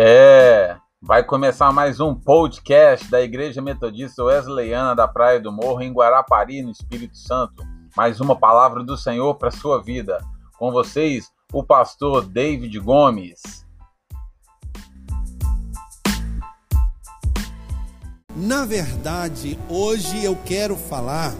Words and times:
É, 0.00 0.76
vai 1.02 1.24
começar 1.24 1.72
mais 1.72 1.98
um 1.98 2.14
podcast 2.14 3.10
da 3.10 3.20
Igreja 3.20 3.60
Metodista 3.60 4.22
Wesleyana 4.22 4.94
da 4.94 5.08
Praia 5.08 5.40
do 5.40 5.50
Morro, 5.50 5.82
em 5.82 5.92
Guarapari, 5.92 6.62
no 6.62 6.70
Espírito 6.70 7.16
Santo. 7.16 7.64
Mais 7.96 8.20
uma 8.20 8.38
palavra 8.38 8.84
do 8.84 8.96
Senhor 8.96 9.34
para 9.34 9.50
sua 9.50 9.82
vida. 9.82 10.24
Com 10.56 10.70
vocês, 10.70 11.32
o 11.52 11.64
pastor 11.64 12.24
David 12.24 12.78
Gomes. 12.78 13.66
Na 18.36 18.64
verdade, 18.64 19.58
hoje 19.68 20.24
eu 20.24 20.38
quero 20.46 20.76
falar 20.76 21.34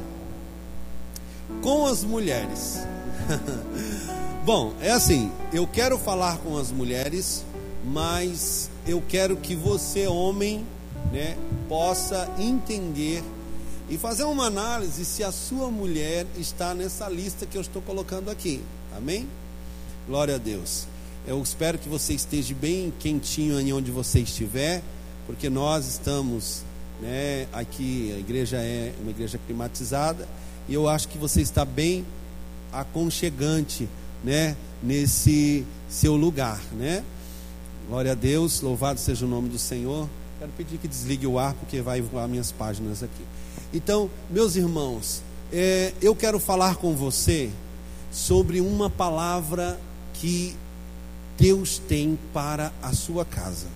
com 1.63 1.87
as 1.87 2.03
mulheres. 2.03 2.85
Bom, 4.45 4.73
é 4.81 4.91
assim, 4.91 5.31
eu 5.53 5.65
quero 5.65 5.97
falar 5.97 6.39
com 6.39 6.59
as 6.59 6.73
mulheres 6.73 7.47
mas 7.89 8.71
eu 8.87 9.03
quero 9.09 9.37
que 9.37 9.55
você, 9.55 10.07
homem, 10.07 10.65
né, 11.13 11.37
possa 11.69 12.29
entender 12.39 13.23
e 13.89 13.97
fazer 13.97 14.25
uma 14.25 14.47
análise 14.47 15.05
se 15.05 15.25
a 15.25 15.33
sua 15.33 15.71
mulher 15.71 16.27
está 16.39 16.75
nessa 16.75 17.09
lista 17.09 17.47
que 17.47 17.57
eu 17.57 17.63
estou 17.63 17.81
colocando 17.81 18.31
aqui. 18.31 18.63
Amém? 18.95 19.27
Glória 20.07 20.35
a 20.35 20.39
Deus. 20.39 20.87
Eu 21.27 21.43
espero 21.43 21.79
que 21.79 21.89
você 21.89 22.13
esteja 22.13 22.55
bem 22.55 22.93
quentinho 22.99 23.59
em 23.59 23.73
onde 23.73 23.91
você 23.91 24.21
estiver, 24.21 24.83
porque 25.27 25.49
nós 25.49 25.87
estamos, 25.87 26.63
né, 27.01 27.47
aqui 27.53 28.13
a 28.15 28.19
igreja 28.19 28.59
é 28.59 28.93
uma 29.01 29.11
igreja 29.11 29.39
climatizada 29.47 30.29
e 30.69 30.75
eu 30.75 30.89
acho 30.89 31.09
que 31.09 31.17
você 31.17 31.41
está 31.41 31.65
bem 31.65 32.05
aconchegante, 32.71 33.89
né, 34.23 34.57
nesse 34.83 35.65
seu 35.89 36.15
lugar, 36.15 36.61
né? 36.73 37.03
Glória 37.89 38.13
a 38.13 38.15
Deus, 38.15 38.61
louvado 38.61 39.01
seja 39.01 39.25
o 39.25 39.29
nome 39.29 39.49
do 39.49 39.59
Senhor. 39.59 40.07
Quero 40.39 40.53
pedir 40.59 40.77
que 40.77 40.87
desligue 40.87 41.27
o 41.27 41.39
ar, 41.39 41.55
porque 41.55 41.81
vai 41.81 42.03
voar 42.03 42.29
minhas 42.29 42.53
páginas 42.53 43.03
aqui. 43.03 43.25
Então, 43.73 44.11
meus 44.29 44.57
irmãos, 44.57 45.23
é, 45.51 45.95
eu 46.03 46.15
quero 46.15 46.39
falar 46.39 46.77
com 46.77 46.95
você 46.95 47.49
sobre 48.13 48.61
uma 48.61 48.91
palavra 48.91 49.81
que 50.13 50.55
Deus 51.39 51.79
tem 51.79 52.19
para 52.31 52.75
a 52.83 52.93
sua 52.93 53.25
casa. 53.25 53.69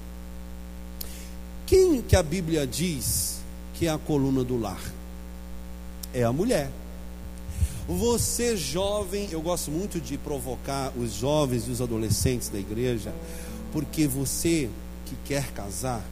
Quem 1.65 2.03
que 2.03 2.15
a 2.15 2.23
Bíblia 2.23 2.67
diz 2.67 3.39
que 3.73 3.87
é 3.87 3.91
a 3.91 3.97
coluna 3.97 4.45
do 4.45 4.61
lar? 4.61 4.83
É 6.13 6.23
a 6.23 6.33
mulher. 6.35 6.71
Você 7.89 8.59
jovem, 8.59 9.29
eu 9.33 9.41
gosto 9.41 9.71
muito 9.71 9.99
de 9.99 10.19
provocar 10.19 10.93
os 10.99 11.15
jovens 11.15 11.67
e 11.67 11.71
os 11.71 11.81
adolescentes 11.81 12.51
da 12.51 12.59
igreja 12.59 13.11
porque 13.73 14.07
você 14.07 14.69
que 15.07 15.17
quer 15.25 15.51
casar, 15.53 16.03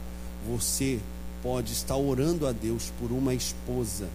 você 0.47 0.99
pode 1.41 1.73
estar 1.73 1.95
orando 1.95 2.47
a 2.47 2.51
Deus 2.51 2.91
por 2.99 3.11
uma 3.11 3.33
esposa. 3.33 4.07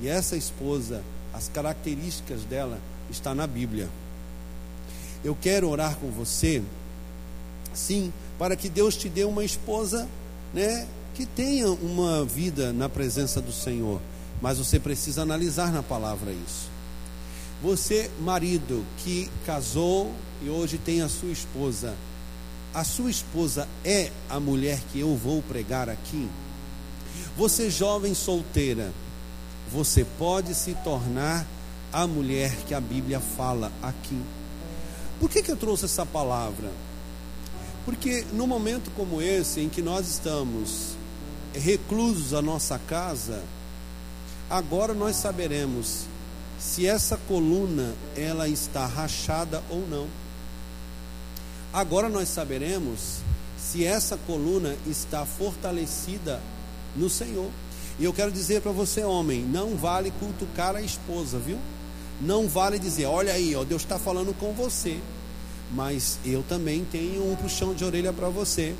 E 0.00 0.08
essa 0.08 0.36
esposa, 0.36 1.02
as 1.32 1.48
características 1.48 2.42
dela 2.44 2.78
está 3.10 3.34
na 3.34 3.46
Bíblia. 3.46 3.88
Eu 5.22 5.36
quero 5.40 5.68
orar 5.68 5.96
com 5.96 6.10
você, 6.10 6.62
sim, 7.72 8.12
para 8.38 8.56
que 8.56 8.68
Deus 8.68 8.96
te 8.96 9.08
dê 9.08 9.24
uma 9.24 9.44
esposa, 9.44 10.08
né, 10.52 10.86
que 11.14 11.24
tenha 11.24 11.70
uma 11.70 12.24
vida 12.24 12.72
na 12.72 12.88
presença 12.88 13.40
do 13.40 13.52
Senhor. 13.52 14.00
Mas 14.42 14.58
você 14.58 14.78
precisa 14.78 15.22
analisar 15.22 15.72
na 15.72 15.82
palavra 15.82 16.30
isso. 16.32 16.68
Você, 17.62 18.10
marido, 18.20 18.84
que 18.98 19.30
casou 19.46 20.12
e 20.42 20.50
hoje 20.50 20.76
tem 20.76 21.00
a 21.00 21.08
sua 21.08 21.30
esposa, 21.30 21.94
a 22.74 22.82
sua 22.82 23.10
esposa 23.10 23.68
é 23.84 24.10
a 24.28 24.40
mulher 24.40 24.80
que 24.92 25.00
eu 25.00 25.16
vou 25.16 25.40
pregar 25.42 25.88
aqui? 25.88 26.28
Você, 27.36 27.70
jovem 27.70 28.14
solteira, 28.14 28.92
você 29.70 30.04
pode 30.18 30.54
se 30.54 30.74
tornar 30.84 31.46
a 31.92 32.06
mulher 32.06 32.54
que 32.66 32.74
a 32.74 32.80
Bíblia 32.80 33.20
fala 33.20 33.70
aqui. 33.80 34.20
Por 35.20 35.30
que, 35.30 35.42
que 35.42 35.50
eu 35.50 35.56
trouxe 35.56 35.84
essa 35.84 36.04
palavra? 36.04 36.70
Porque 37.84 38.24
no 38.32 38.46
momento 38.46 38.90
como 38.96 39.22
esse, 39.22 39.60
em 39.60 39.68
que 39.68 39.80
nós 39.80 40.08
estamos 40.08 40.96
reclusos 41.54 42.34
à 42.34 42.42
nossa 42.42 42.78
casa, 42.78 43.42
agora 44.50 44.92
nós 44.92 45.16
saberemos 45.16 46.06
se 46.58 46.86
essa 46.86 47.16
coluna 47.16 47.94
ela 48.16 48.48
está 48.48 48.86
rachada 48.86 49.62
ou 49.70 49.86
não. 49.86 50.23
Agora 51.74 52.08
nós 52.08 52.28
saberemos 52.28 53.16
se 53.58 53.84
essa 53.84 54.16
coluna 54.16 54.76
está 54.86 55.26
fortalecida 55.26 56.40
no 56.94 57.10
Senhor. 57.10 57.50
E 57.98 58.04
eu 58.04 58.12
quero 58.12 58.30
dizer 58.30 58.62
para 58.62 58.70
você, 58.70 59.02
homem, 59.02 59.42
não 59.42 59.74
vale 59.74 60.12
cultuar 60.12 60.76
a 60.76 60.80
esposa, 60.80 61.36
viu? 61.36 61.58
Não 62.20 62.46
vale 62.46 62.78
dizer, 62.78 63.06
olha 63.06 63.32
aí, 63.32 63.56
ó, 63.56 63.64
Deus 63.64 63.82
está 63.82 63.98
falando 63.98 64.32
com 64.38 64.52
você. 64.52 65.00
Mas 65.72 66.16
eu 66.24 66.44
também 66.48 66.84
tenho 66.84 67.28
um 67.28 67.34
puxão 67.34 67.74
de 67.74 67.84
orelha 67.84 68.12
para 68.12 68.28
você. 68.28 68.72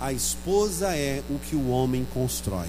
A 0.00 0.10
esposa 0.10 0.96
é 0.96 1.22
o 1.28 1.38
que 1.38 1.54
o 1.54 1.68
homem 1.68 2.06
constrói. 2.14 2.68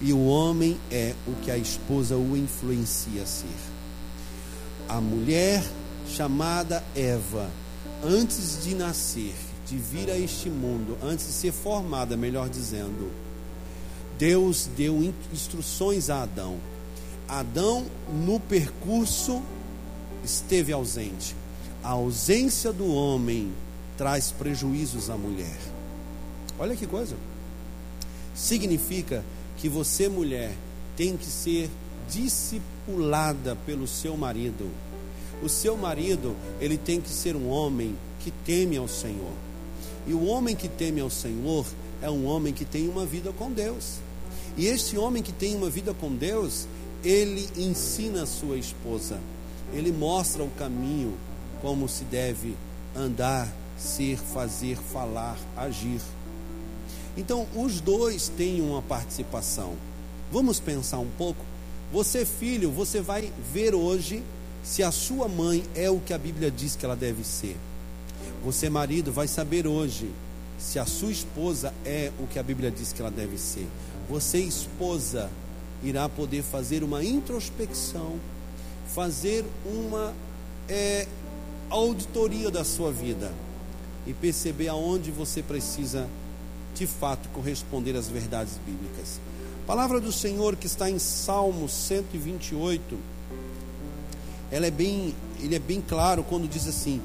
E 0.00 0.12
o 0.12 0.24
homem 0.26 0.78
é 0.88 1.16
o 1.26 1.32
que 1.42 1.50
a 1.50 1.58
esposa 1.58 2.14
o 2.14 2.36
influencia 2.36 3.24
a 3.24 3.26
ser. 3.26 3.48
A 4.88 5.00
mulher 5.00 5.64
chamada 6.06 6.84
Eva 6.94 7.50
antes 8.02 8.64
de 8.64 8.74
nascer, 8.74 9.34
de 9.66 9.76
vir 9.76 10.10
a 10.10 10.18
este 10.18 10.50
mundo, 10.50 10.98
antes 11.02 11.26
de 11.26 11.32
ser 11.32 11.52
formada, 11.52 12.16
melhor 12.16 12.48
dizendo, 12.48 13.10
Deus 14.18 14.68
deu 14.76 15.14
instruções 15.32 16.10
a 16.10 16.22
Adão. 16.22 16.58
Adão, 17.28 17.86
no 18.24 18.40
percurso, 18.40 19.42
esteve 20.24 20.72
ausente. 20.72 21.34
A 21.82 21.90
ausência 21.90 22.72
do 22.72 22.86
homem 22.92 23.52
traz 23.96 24.30
prejuízos 24.30 25.08
à 25.08 25.16
mulher. 25.16 25.58
Olha 26.58 26.76
que 26.76 26.86
coisa. 26.86 27.16
Significa 28.34 29.24
que 29.56 29.68
você, 29.68 30.08
mulher, 30.08 30.52
tem 30.96 31.16
que 31.16 31.26
ser 31.26 31.70
discipulada 32.08 33.56
pelo 33.64 33.86
seu 33.86 34.16
marido 34.16 34.70
o 35.42 35.48
seu 35.48 35.76
marido, 35.76 36.36
ele 36.60 36.78
tem 36.78 37.00
que 37.00 37.10
ser 37.10 37.34
um 37.34 37.48
homem 37.48 37.96
que 38.20 38.30
teme 38.30 38.76
ao 38.76 38.88
Senhor. 38.88 39.32
E 40.06 40.14
o 40.14 40.24
homem 40.24 40.54
que 40.54 40.68
teme 40.68 41.00
ao 41.00 41.10
Senhor 41.10 41.66
é 42.00 42.10
um 42.10 42.26
homem 42.26 42.52
que 42.52 42.64
tem 42.64 42.88
uma 42.88 43.04
vida 43.04 43.32
com 43.32 43.50
Deus. 43.50 43.98
E 44.56 44.66
este 44.66 44.96
homem 44.96 45.22
que 45.22 45.32
tem 45.32 45.56
uma 45.56 45.70
vida 45.70 45.94
com 45.94 46.14
Deus, 46.14 46.66
ele 47.04 47.48
ensina 47.56 48.22
a 48.22 48.26
sua 48.26 48.56
esposa, 48.56 49.20
ele 49.72 49.90
mostra 49.92 50.42
o 50.42 50.50
caminho, 50.50 51.14
como 51.60 51.88
se 51.88 52.04
deve 52.04 52.54
andar, 52.94 53.52
ser, 53.78 54.18
fazer, 54.18 54.76
falar, 54.76 55.38
agir. 55.56 56.00
Então, 57.16 57.46
os 57.54 57.80
dois 57.80 58.28
têm 58.28 58.60
uma 58.60 58.82
participação. 58.82 59.74
Vamos 60.30 60.58
pensar 60.58 60.98
um 60.98 61.10
pouco? 61.18 61.44
Você, 61.92 62.24
filho, 62.24 62.70
você 62.70 63.00
vai 63.00 63.30
ver 63.52 63.74
hoje 63.74 64.22
se 64.62 64.82
a 64.82 64.92
sua 64.92 65.28
mãe 65.28 65.64
é 65.74 65.90
o 65.90 65.98
que 66.00 66.12
a 66.12 66.18
Bíblia 66.18 66.50
diz 66.50 66.76
que 66.76 66.84
ela 66.84 66.96
deve 66.96 67.24
ser. 67.24 67.56
Você, 68.44 68.70
marido, 68.70 69.12
vai 69.12 69.26
saber 69.26 69.66
hoje 69.66 70.10
se 70.58 70.78
a 70.78 70.86
sua 70.86 71.10
esposa 71.10 71.74
é 71.84 72.12
o 72.20 72.26
que 72.26 72.38
a 72.38 72.42
Bíblia 72.42 72.70
diz 72.70 72.92
que 72.92 73.00
ela 73.00 73.10
deve 73.10 73.36
ser. 73.38 73.66
Você, 74.08 74.38
esposa, 74.38 75.30
irá 75.82 76.08
poder 76.08 76.42
fazer 76.42 76.84
uma 76.84 77.02
introspecção, 77.02 78.18
fazer 78.94 79.44
uma 79.64 80.14
é, 80.68 81.06
auditoria 81.68 82.50
da 82.50 82.64
sua 82.64 82.92
vida 82.92 83.32
e 84.06 84.12
perceber 84.12 84.68
aonde 84.68 85.10
você 85.10 85.42
precisa 85.42 86.08
de 86.74 86.86
fato 86.86 87.28
corresponder 87.30 87.96
às 87.96 88.08
verdades 88.08 88.58
bíblicas. 88.64 89.20
palavra 89.66 90.00
do 90.00 90.12
Senhor 90.12 90.56
que 90.56 90.66
está 90.66 90.90
em 90.90 90.98
Salmo 90.98 91.68
128 91.68 93.11
ela 94.52 94.66
é 94.66 94.70
bem, 94.70 95.14
ele 95.40 95.56
é 95.56 95.58
bem 95.58 95.80
claro 95.80 96.22
quando 96.22 96.46
diz 96.46 96.68
assim: 96.68 97.00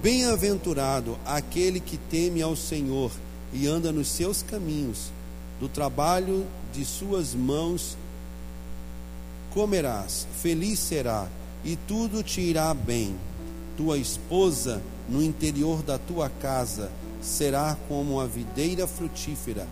Bem-aventurado 0.00 1.18
aquele 1.26 1.80
que 1.80 1.96
teme 1.96 2.40
ao 2.40 2.54
Senhor 2.54 3.10
e 3.52 3.66
anda 3.66 3.90
nos 3.90 4.06
seus 4.06 4.40
caminhos, 4.40 5.10
do 5.60 5.68
trabalho 5.68 6.46
de 6.72 6.84
suas 6.84 7.34
mãos 7.34 7.96
comerás, 9.52 10.26
feliz 10.40 10.78
será, 10.78 11.26
e 11.64 11.76
tudo 11.76 12.22
te 12.22 12.40
irá 12.40 12.72
bem. 12.72 13.14
Tua 13.76 13.98
esposa 13.98 14.80
no 15.08 15.22
interior 15.22 15.82
da 15.82 15.98
tua 15.98 16.28
casa 16.28 16.90
será 17.20 17.76
como 17.88 18.20
a 18.20 18.26
videira 18.26 18.86
frutífera, 18.86 19.66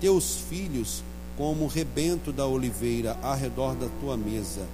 teus 0.00 0.36
filhos 0.48 1.02
como 1.36 1.64
o 1.64 1.68
rebento 1.68 2.32
da 2.32 2.46
oliveira 2.46 3.16
ao 3.22 3.36
redor 3.36 3.74
da 3.74 3.88
tua 4.00 4.16
mesa. 4.16 4.66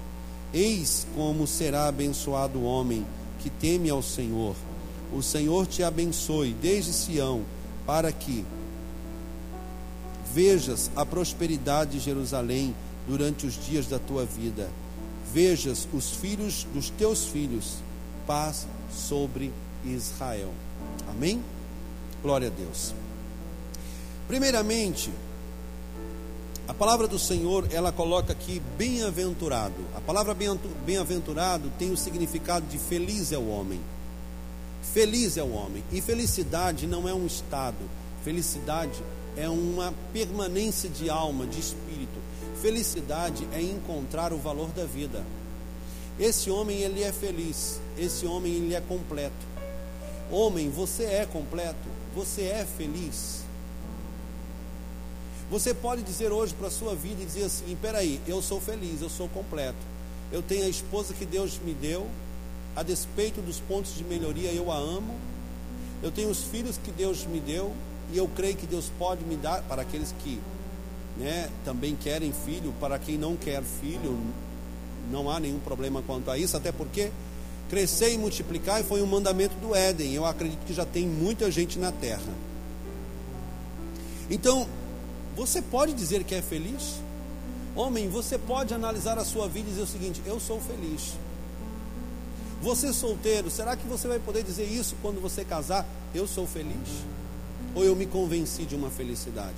Eis 0.52 1.06
como 1.14 1.46
será 1.46 1.88
abençoado 1.88 2.58
o 2.58 2.64
homem 2.64 3.06
que 3.40 3.50
teme 3.50 3.90
ao 3.90 4.02
Senhor. 4.02 4.54
O 5.12 5.22
Senhor 5.22 5.66
te 5.66 5.82
abençoe 5.82 6.52
desde 6.60 6.92
Sião, 6.92 7.42
para 7.86 8.10
que 8.10 8.44
vejas 10.34 10.90
a 10.96 11.06
prosperidade 11.06 11.92
de 11.92 12.00
Jerusalém 12.00 12.74
durante 13.06 13.46
os 13.46 13.54
dias 13.64 13.86
da 13.86 13.98
tua 13.98 14.24
vida, 14.24 14.68
vejas 15.32 15.88
os 15.92 16.10
filhos 16.10 16.66
dos 16.74 16.90
teus 16.90 17.26
filhos, 17.26 17.76
paz 18.26 18.66
sobre 18.92 19.52
Israel. 19.84 20.52
Amém? 21.08 21.42
Glória 22.22 22.48
a 22.48 22.50
Deus. 22.50 22.92
Primeiramente, 24.26 25.10
a 26.68 26.74
palavra 26.74 27.06
do 27.06 27.18
Senhor, 27.18 27.68
ela 27.70 27.92
coloca 27.92 28.32
aqui 28.32 28.60
bem-aventurado. 28.76 29.84
A 29.94 30.00
palavra 30.00 30.36
bem-aventurado 30.84 31.70
tem 31.78 31.92
o 31.92 31.96
significado 31.96 32.66
de 32.66 32.76
feliz 32.76 33.30
é 33.30 33.38
o 33.38 33.48
homem. 33.48 33.80
Feliz 34.92 35.36
é 35.36 35.42
o 35.44 35.52
homem. 35.52 35.84
E 35.92 36.00
felicidade 36.00 36.86
não 36.88 37.08
é 37.08 37.14
um 37.14 37.24
estado. 37.24 37.78
Felicidade 38.24 39.00
é 39.36 39.48
uma 39.48 39.94
permanência 40.12 40.88
de 40.88 41.08
alma, 41.08 41.46
de 41.46 41.60
espírito. 41.60 42.18
Felicidade 42.60 43.46
é 43.52 43.62
encontrar 43.62 44.32
o 44.32 44.38
valor 44.38 44.68
da 44.70 44.84
vida. 44.84 45.24
Esse 46.18 46.50
homem 46.50 46.80
ele 46.80 47.04
é 47.04 47.12
feliz. 47.12 47.80
Esse 47.96 48.26
homem 48.26 48.52
ele 48.54 48.74
é 48.74 48.80
completo. 48.80 49.46
Homem, 50.32 50.68
você 50.68 51.04
é 51.04 51.28
completo. 51.30 51.88
Você 52.14 52.42
é 52.42 52.66
feliz. 52.76 53.45
Você 55.50 55.72
pode 55.72 56.02
dizer 56.02 56.32
hoje 56.32 56.54
para 56.54 56.68
a 56.68 56.70
sua 56.70 56.94
vida 56.94 57.22
e 57.22 57.24
dizer 57.24 57.44
assim: 57.44 57.76
peraí, 57.80 58.20
eu 58.26 58.42
sou 58.42 58.60
feliz, 58.60 59.00
eu 59.00 59.08
sou 59.08 59.28
completo. 59.28 59.78
Eu 60.32 60.42
tenho 60.42 60.64
a 60.64 60.68
esposa 60.68 61.14
que 61.14 61.24
Deus 61.24 61.60
me 61.64 61.72
deu, 61.72 62.06
a 62.74 62.82
despeito 62.82 63.40
dos 63.40 63.60
pontos 63.60 63.94
de 63.94 64.02
melhoria, 64.02 64.50
eu 64.52 64.72
a 64.72 64.76
amo. 64.76 65.14
Eu 66.02 66.10
tenho 66.10 66.28
os 66.28 66.42
filhos 66.42 66.76
que 66.76 66.90
Deus 66.90 67.24
me 67.24 67.40
deu, 67.40 67.72
e 68.12 68.18
eu 68.18 68.28
creio 68.28 68.56
que 68.56 68.66
Deus 68.66 68.90
pode 68.98 69.24
me 69.24 69.36
dar 69.36 69.62
para 69.62 69.82
aqueles 69.82 70.12
que 70.22 70.38
né, 71.16 71.48
também 71.64 71.96
querem 71.96 72.32
filho, 72.32 72.74
para 72.80 72.98
quem 72.98 73.16
não 73.16 73.36
quer 73.36 73.62
filho, 73.62 74.18
não 75.10 75.30
há 75.30 75.40
nenhum 75.40 75.58
problema 75.60 76.02
quanto 76.02 76.30
a 76.30 76.36
isso, 76.36 76.56
até 76.56 76.70
porque 76.70 77.10
crescer 77.70 78.12
e 78.12 78.18
multiplicar 78.18 78.82
foi 78.84 79.00
um 79.00 79.06
mandamento 79.06 79.54
do 79.56 79.74
Éden. 79.74 80.12
Eu 80.12 80.24
acredito 80.24 80.64
que 80.66 80.74
já 80.74 80.84
tem 80.84 81.06
muita 81.06 81.50
gente 81.50 81.78
na 81.78 81.90
terra. 81.90 82.32
Então, 84.28 84.66
você 85.36 85.60
pode 85.60 85.92
dizer 85.92 86.24
que 86.24 86.34
é 86.34 86.40
feliz? 86.40 86.94
Homem, 87.76 88.08
você 88.08 88.38
pode 88.38 88.72
analisar 88.72 89.18
a 89.18 89.24
sua 89.24 89.46
vida 89.46 89.68
e 89.68 89.70
dizer 89.70 89.82
o 89.82 89.86
seguinte: 89.86 90.22
eu 90.24 90.40
sou 90.40 90.58
feliz. 90.58 91.12
Você 92.62 92.90
solteiro, 92.90 93.50
será 93.50 93.76
que 93.76 93.86
você 93.86 94.08
vai 94.08 94.18
poder 94.18 94.42
dizer 94.42 94.64
isso 94.64 94.96
quando 95.02 95.20
você 95.20 95.44
casar? 95.44 95.86
Eu 96.14 96.26
sou 96.26 96.46
feliz? 96.46 96.88
Ou 97.74 97.84
eu 97.84 97.94
me 97.94 98.06
convenci 98.06 98.64
de 98.64 98.74
uma 98.74 98.88
felicidade? 98.88 99.56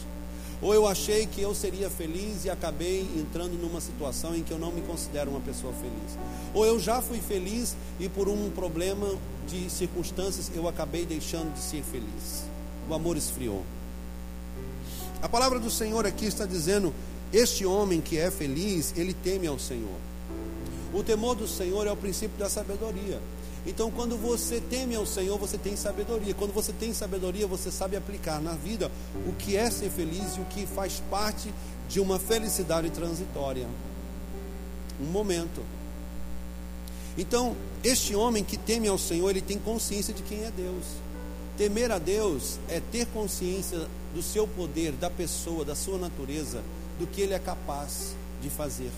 Ou 0.60 0.74
eu 0.74 0.88
achei 0.88 1.24
que 1.26 1.40
eu 1.40 1.54
seria 1.54 1.88
feliz 1.88 2.44
e 2.44 2.50
acabei 2.50 3.08
entrando 3.16 3.52
numa 3.52 3.80
situação 3.80 4.34
em 4.34 4.42
que 4.42 4.50
eu 4.50 4.58
não 4.58 4.72
me 4.72 4.82
considero 4.82 5.30
uma 5.30 5.40
pessoa 5.40 5.72
feliz? 5.74 6.18
Ou 6.52 6.66
eu 6.66 6.80
já 6.80 7.00
fui 7.00 7.20
feliz 7.20 7.76
e 8.00 8.08
por 8.08 8.28
um 8.28 8.50
problema 8.50 9.06
de 9.46 9.70
circunstâncias 9.70 10.50
eu 10.52 10.66
acabei 10.66 11.06
deixando 11.06 11.54
de 11.54 11.60
ser 11.60 11.84
feliz? 11.84 12.42
O 12.90 12.94
amor 12.94 13.16
esfriou. 13.16 13.62
A 15.22 15.28
palavra 15.28 15.58
do 15.58 15.70
Senhor 15.70 16.06
aqui 16.06 16.26
está 16.26 16.46
dizendo: 16.46 16.94
este 17.32 17.66
homem 17.66 18.00
que 18.00 18.18
é 18.18 18.30
feliz, 18.30 18.94
ele 18.96 19.12
teme 19.12 19.46
ao 19.46 19.58
Senhor. 19.58 19.98
O 20.92 21.02
temor 21.02 21.34
do 21.34 21.46
Senhor 21.46 21.86
é 21.86 21.92
o 21.92 21.96
princípio 21.96 22.38
da 22.38 22.48
sabedoria. 22.48 23.20
Então, 23.66 23.90
quando 23.90 24.16
você 24.16 24.60
teme 24.60 24.94
ao 24.94 25.04
Senhor, 25.04 25.38
você 25.38 25.58
tem 25.58 25.76
sabedoria. 25.76 26.32
Quando 26.32 26.54
você 26.54 26.72
tem 26.72 26.94
sabedoria, 26.94 27.46
você 27.46 27.70
sabe 27.70 27.96
aplicar 27.96 28.40
na 28.40 28.52
vida 28.52 28.90
o 29.26 29.32
que 29.34 29.56
é 29.56 29.70
ser 29.70 29.90
feliz 29.90 30.36
e 30.36 30.40
o 30.40 30.44
que 30.46 30.66
faz 30.66 31.02
parte 31.10 31.52
de 31.88 32.00
uma 32.00 32.18
felicidade 32.18 32.88
transitória. 32.90 33.66
Um 35.00 35.10
momento. 35.10 35.62
Então, 37.18 37.54
este 37.84 38.14
homem 38.14 38.42
que 38.42 38.56
teme 38.56 38.88
ao 38.88 38.96
Senhor, 38.96 39.28
ele 39.28 39.42
tem 39.42 39.58
consciência 39.58 40.14
de 40.14 40.22
quem 40.22 40.44
é 40.44 40.50
Deus. 40.50 40.84
Temer 41.58 41.90
a 41.90 41.98
Deus 41.98 42.60
é 42.68 42.80
ter 42.80 43.04
consciência 43.06 43.88
do 44.14 44.22
seu 44.22 44.46
poder, 44.46 44.92
da 44.92 45.10
pessoa, 45.10 45.64
da 45.64 45.74
sua 45.74 45.98
natureza, 45.98 46.62
do 47.00 47.06
que 47.06 47.20
ele 47.20 47.34
é 47.34 47.38
capaz 47.40 48.14
de 48.40 48.48
fazer. 48.48 48.92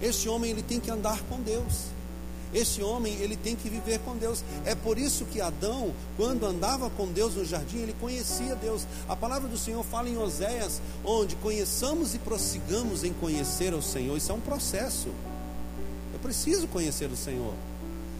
Este 0.00 0.28
homem 0.28 0.52
ele 0.52 0.62
tem 0.62 0.78
que 0.78 0.92
andar 0.92 1.20
com 1.22 1.40
Deus. 1.40 1.86
Este 2.54 2.84
homem 2.84 3.14
ele 3.14 3.36
tem 3.36 3.56
que 3.56 3.68
viver 3.68 3.98
com 3.98 4.16
Deus. 4.16 4.44
É 4.64 4.76
por 4.76 4.96
isso 4.96 5.24
que 5.24 5.40
Adão, 5.40 5.92
quando 6.16 6.46
andava 6.46 6.88
com 6.88 7.08
Deus 7.08 7.34
no 7.34 7.44
jardim, 7.44 7.78
ele 7.78 7.96
conhecia 8.00 8.54
Deus. 8.54 8.86
A 9.08 9.16
palavra 9.16 9.48
do 9.48 9.58
Senhor 9.58 9.82
fala 9.84 10.08
em 10.08 10.16
Oséias, 10.16 10.80
onde 11.04 11.34
conheçamos 11.34 12.14
e 12.14 12.18
prossigamos 12.18 13.02
em 13.02 13.12
conhecer 13.12 13.74
o 13.74 13.82
Senhor. 13.82 14.16
Isso 14.16 14.30
é 14.30 14.34
um 14.36 14.40
processo. 14.40 15.08
Eu 16.12 16.20
preciso 16.20 16.68
conhecer 16.68 17.10
o 17.10 17.16
Senhor. 17.16 17.54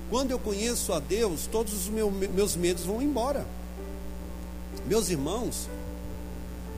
Quando 0.08 0.30
eu 0.30 0.38
conheço 0.38 0.92
a 0.92 1.00
Deus, 1.00 1.48
todos 1.50 1.72
os 1.74 1.88
meus 1.88 2.54
medos 2.54 2.84
vão 2.84 3.02
embora. 3.02 3.44
Meus 4.86 5.10
irmãos, 5.10 5.68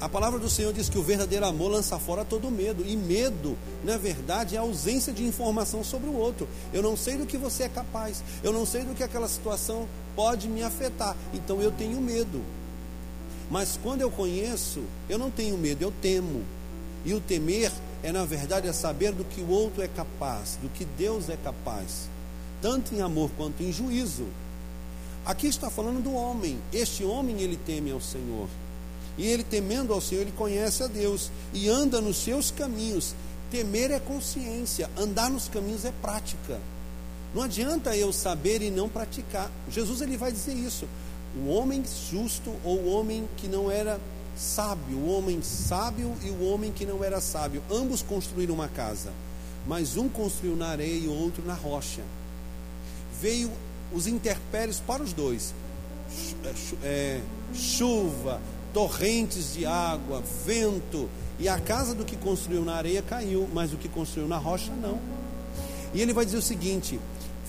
a 0.01 0.09
palavra 0.09 0.39
do 0.39 0.49
Senhor 0.49 0.73
diz 0.73 0.89
que 0.89 0.99
o 0.99 1.03
verdadeiro 1.03 1.45
amor 1.45 1.73
lança 1.73 1.99
fora 1.99 2.25
todo 2.25 2.51
medo. 2.51 2.83
E 2.87 2.97
medo, 2.97 3.57
na 3.85 3.99
verdade, 3.99 4.57
é 4.57 4.59
a 4.59 4.63
ausência 4.63 5.13
de 5.13 5.25
informação 5.25 5.85
sobre 5.85 6.09
o 6.09 6.15
outro. 6.15 6.49
Eu 6.73 6.83
não 6.83 6.97
sei 6.97 7.19
do 7.19 7.27
que 7.27 7.37
você 7.37 7.65
é 7.65 7.69
capaz. 7.69 8.23
Eu 8.43 8.53
não 8.53 8.65
sei 8.65 8.85
do 8.85 8.95
que 8.95 9.03
aquela 9.03 9.29
situação 9.29 9.87
pode 10.17 10.49
me 10.49 10.63
afetar. 10.63 11.15
Então 11.35 11.61
eu 11.61 11.71
tenho 11.71 12.01
medo. 12.01 12.43
Mas 13.51 13.79
quando 13.83 14.01
eu 14.01 14.11
conheço, 14.11 14.83
eu 15.09 15.19
não 15.19 15.31
tenho 15.31 15.59
medo, 15.59 15.83
eu 15.83 15.93
temo. 16.01 16.45
E 17.05 17.13
o 17.13 17.21
temer 17.21 17.73
é, 18.03 18.11
na 18.11 18.25
verdade, 18.25 18.69
é 18.69 18.73
saber 18.73 19.13
do 19.13 19.25
que 19.25 19.41
o 19.43 19.51
outro 19.51 19.83
é 19.83 19.89
capaz, 19.89 20.59
do 20.63 20.69
que 20.71 20.85
Deus 20.85 21.29
é 21.29 21.37
capaz 21.37 22.09
tanto 22.61 22.95
em 22.95 23.01
amor 23.01 23.31
quanto 23.37 23.63
em 23.63 23.73
juízo. 23.73 24.27
Aqui 25.25 25.47
está 25.47 25.69
falando 25.69 26.03
do 26.03 26.15
homem. 26.15 26.59
Este 26.73 27.05
homem 27.05 27.41
ele 27.41 27.57
teme 27.57 27.91
ao 27.91 28.01
Senhor. 28.01 28.49
E 29.17 29.27
ele 29.27 29.43
temendo 29.43 29.93
ao 29.93 30.01
Senhor, 30.01 30.23
ele 30.23 30.33
conhece 30.33 30.83
a 30.83 30.87
Deus 30.87 31.31
e 31.53 31.69
anda 31.69 32.01
nos 32.01 32.17
seus 32.17 32.51
caminhos. 32.51 33.15
Temer 33.51 33.91
é 33.91 33.99
consciência, 33.99 34.89
andar 34.97 35.31
nos 35.31 35.49
caminhos 35.49 35.85
é 35.85 35.93
prática. 36.01 36.61
Não 37.35 37.43
adianta 37.43 37.97
eu 37.97 38.13
saber 38.13 38.63
e 38.63 38.71
não 38.71 38.89
praticar. 38.89 39.51
Jesus 39.71 40.01
ele 40.01 40.17
vai 40.17 40.33
dizer 40.33 40.55
isso. 40.55 40.89
O 41.37 41.49
homem 41.49 41.83
justo 42.11 42.55
ou 42.65 42.79
o 42.79 42.89
homem 42.89 43.29
que 43.37 43.49
não 43.49 43.71
era 43.71 44.01
sábio, 44.37 44.97
o 44.97 45.11
homem 45.11 45.43
sábio 45.43 46.15
e 46.25 46.31
o 46.31 46.43
homem 46.45 46.73
que 46.73 46.87
não 46.87 47.03
era 47.03 47.21
sábio, 47.21 47.63
ambos 47.71 48.03
construíram 48.03 48.55
uma 48.55 48.69
casa, 48.69 49.13
mas 49.67 49.97
um 49.97 50.09
construiu 50.09 50.57
na 50.57 50.69
areia 50.69 51.05
e 51.05 51.09
o 51.09 51.13
outro 51.13 51.45
na 51.45 51.55
rocha 51.55 52.03
veio 53.21 53.51
os 53.93 54.07
interpéries 54.07 54.81
para 54.81 55.03
os 55.03 55.13
dois: 55.13 55.55
é, 56.83 57.21
chuva, 57.55 58.41
torrentes 58.73 59.55
de 59.55 59.67
água, 59.67 60.23
vento, 60.45 61.09
e 61.39 61.49
a 61.49 61.59
casa 61.59 61.95
do 61.95 62.05
que 62.05 62.17
construiu 62.17 62.65
na 62.65 62.75
areia 62.75 63.03
caiu, 63.03 63.49
mas 63.53 63.73
o 63.73 63.77
que 63.77 63.89
construiu 63.89 64.29
na 64.29 64.37
rocha 64.37 64.73
não. 64.73 64.99
E 65.95 66.01
ele 66.01 66.13
vai 66.13 66.25
dizer 66.25 66.39
o 66.39 66.43
seguinte: 66.43 66.99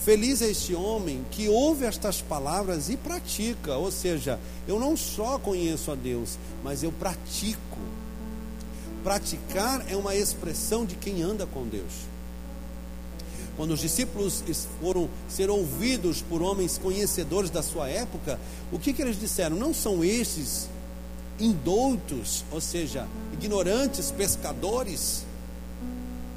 Feliz 0.04 0.42
é 0.42 0.50
este 0.50 0.74
homem 0.74 1.26
que 1.30 1.50
ouve 1.50 1.86
estas 1.86 2.22
palavras 2.22 2.90
e 2.90 2.96
pratica, 2.96 3.76
ou 3.76 3.92
seja, 3.92 4.40
eu 4.68 4.80
não 4.80 4.96
só 4.96 5.38
conheço 5.38 5.92
a 5.92 5.96
Deus, 5.96 6.38
mas 6.64 6.84
eu 6.84 6.92
pratico. 6.92 7.60
Praticar 9.04 9.86
é 9.90 9.96
uma 9.96 10.16
expressão 10.16 10.86
de 10.86 10.96
quem 10.96 11.22
anda 11.22 11.46
com 11.46 11.68
Deus. 11.68 11.94
Quando 13.60 13.72
os 13.72 13.82
discípulos 13.82 14.42
foram 14.80 15.10
ser 15.28 15.50
ouvidos 15.50 16.22
por 16.22 16.42
homens 16.42 16.78
conhecedores 16.78 17.50
da 17.50 17.62
sua 17.62 17.89
época, 17.89 18.39
o 18.72 18.80
que, 18.80 18.94
que 18.94 19.01
eles 19.01 19.20
disseram? 19.20 19.58
Não 19.58 19.74
são 19.74 20.01
estes 20.01 20.70
indoutos, 21.38 22.46
ou 22.54 22.62
seja, 22.62 23.06
ignorantes, 23.34 24.12
pescadores? 24.12 25.25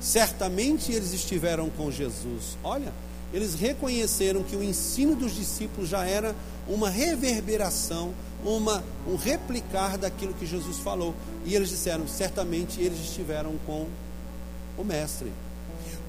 Certamente 0.01 0.91
eles 0.91 1.13
estiveram 1.13 1.71
com 1.71 1.93
Jesus. 1.93 2.59
Olha, 2.65 2.93
eles 3.33 3.55
reconheceram 3.55 4.43
que 4.43 4.57
o 4.57 4.65
ensino 4.65 5.15
dos 5.15 5.33
discípulos 5.33 5.89
já 5.89 6.05
era 6.05 6.35
uma 6.67 6.91
reverberação, 6.91 8.13
uma, 8.45 8.83
um 9.07 9.15
replicar 9.15 9.97
daquilo 9.97 10.35
que 10.35 10.45
Jesus 10.45 10.79
falou. 10.79 11.15
E 11.47 11.55
eles 11.55 11.69
disseram: 11.69 12.09
certamente 12.09 12.81
eles 12.81 12.99
estiveram 12.99 13.55
com 13.65 13.87
o 14.77 14.83
Mestre. 14.83 15.31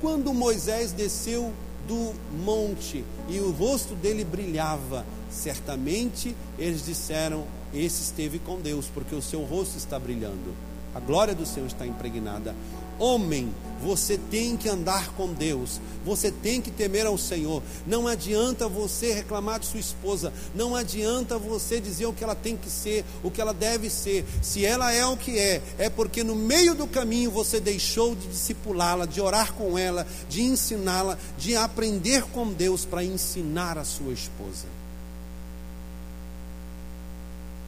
Quando 0.03 0.33
Moisés 0.33 0.91
desceu 0.91 1.53
do 1.87 2.13
monte 2.43 3.05
e 3.29 3.39
o 3.39 3.51
rosto 3.51 3.95
dele 3.95 4.25
brilhava, 4.25 5.05
certamente 5.31 6.35
eles 6.59 6.85
disseram: 6.85 7.45
Esse 7.73 8.03
esteve 8.03 8.37
com 8.37 8.59
Deus, 8.59 8.87
porque 8.93 9.15
o 9.15 9.21
seu 9.21 9.43
rosto 9.43 9.77
está 9.77 9.97
brilhando. 9.97 10.53
A 10.93 10.99
glória 10.99 11.33
do 11.33 11.45
Senhor 11.45 11.67
está 11.67 11.87
impregnada. 11.87 12.53
Homem, 12.99 13.53
você 13.83 14.17
tem 14.17 14.55
que 14.55 14.69
andar 14.69 15.09
com 15.09 15.33
Deus, 15.33 15.81
você 16.05 16.31
tem 16.31 16.61
que 16.61 16.71
temer 16.71 17.05
ao 17.05 17.17
Senhor. 17.17 17.61
Não 17.85 18.07
adianta 18.07 18.67
você 18.67 19.13
reclamar 19.13 19.59
de 19.59 19.65
sua 19.65 19.79
esposa, 19.79 20.31
não 20.55 20.75
adianta 20.75 21.37
você 21.37 21.81
dizer 21.81 22.05
o 22.05 22.13
que 22.13 22.23
ela 22.23 22.35
tem 22.35 22.55
que 22.55 22.69
ser, 22.69 23.03
o 23.21 23.29
que 23.29 23.41
ela 23.41 23.53
deve 23.53 23.89
ser. 23.89 24.25
Se 24.41 24.65
ela 24.65 24.91
é 24.91 25.05
o 25.05 25.17
que 25.17 25.37
é, 25.37 25.61
é 25.77 25.89
porque 25.89 26.23
no 26.23 26.35
meio 26.35 26.73
do 26.73 26.87
caminho 26.87 27.29
você 27.29 27.59
deixou 27.59 28.15
de 28.15 28.27
discipulá-la, 28.27 29.05
de 29.05 29.19
orar 29.19 29.53
com 29.53 29.77
ela, 29.77 30.07
de 30.29 30.41
ensiná-la, 30.41 31.17
de 31.37 31.55
aprender 31.55 32.23
com 32.31 32.51
Deus 32.53 32.85
para 32.85 33.03
ensinar 33.03 33.77
a 33.77 33.83
sua 33.83 34.13
esposa. 34.13 34.65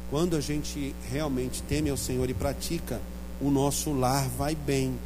Quando 0.09 0.37
a 0.37 0.39
gente 0.39 0.95
realmente 1.09 1.61
teme 1.63 1.89
ao 1.89 1.97
Senhor 1.97 2.29
e 2.29 2.33
pratica, 2.33 3.01
o 3.41 3.49
nosso 3.49 3.91
lar 3.91 4.29
vai 4.29 4.55
bem. 4.55 4.97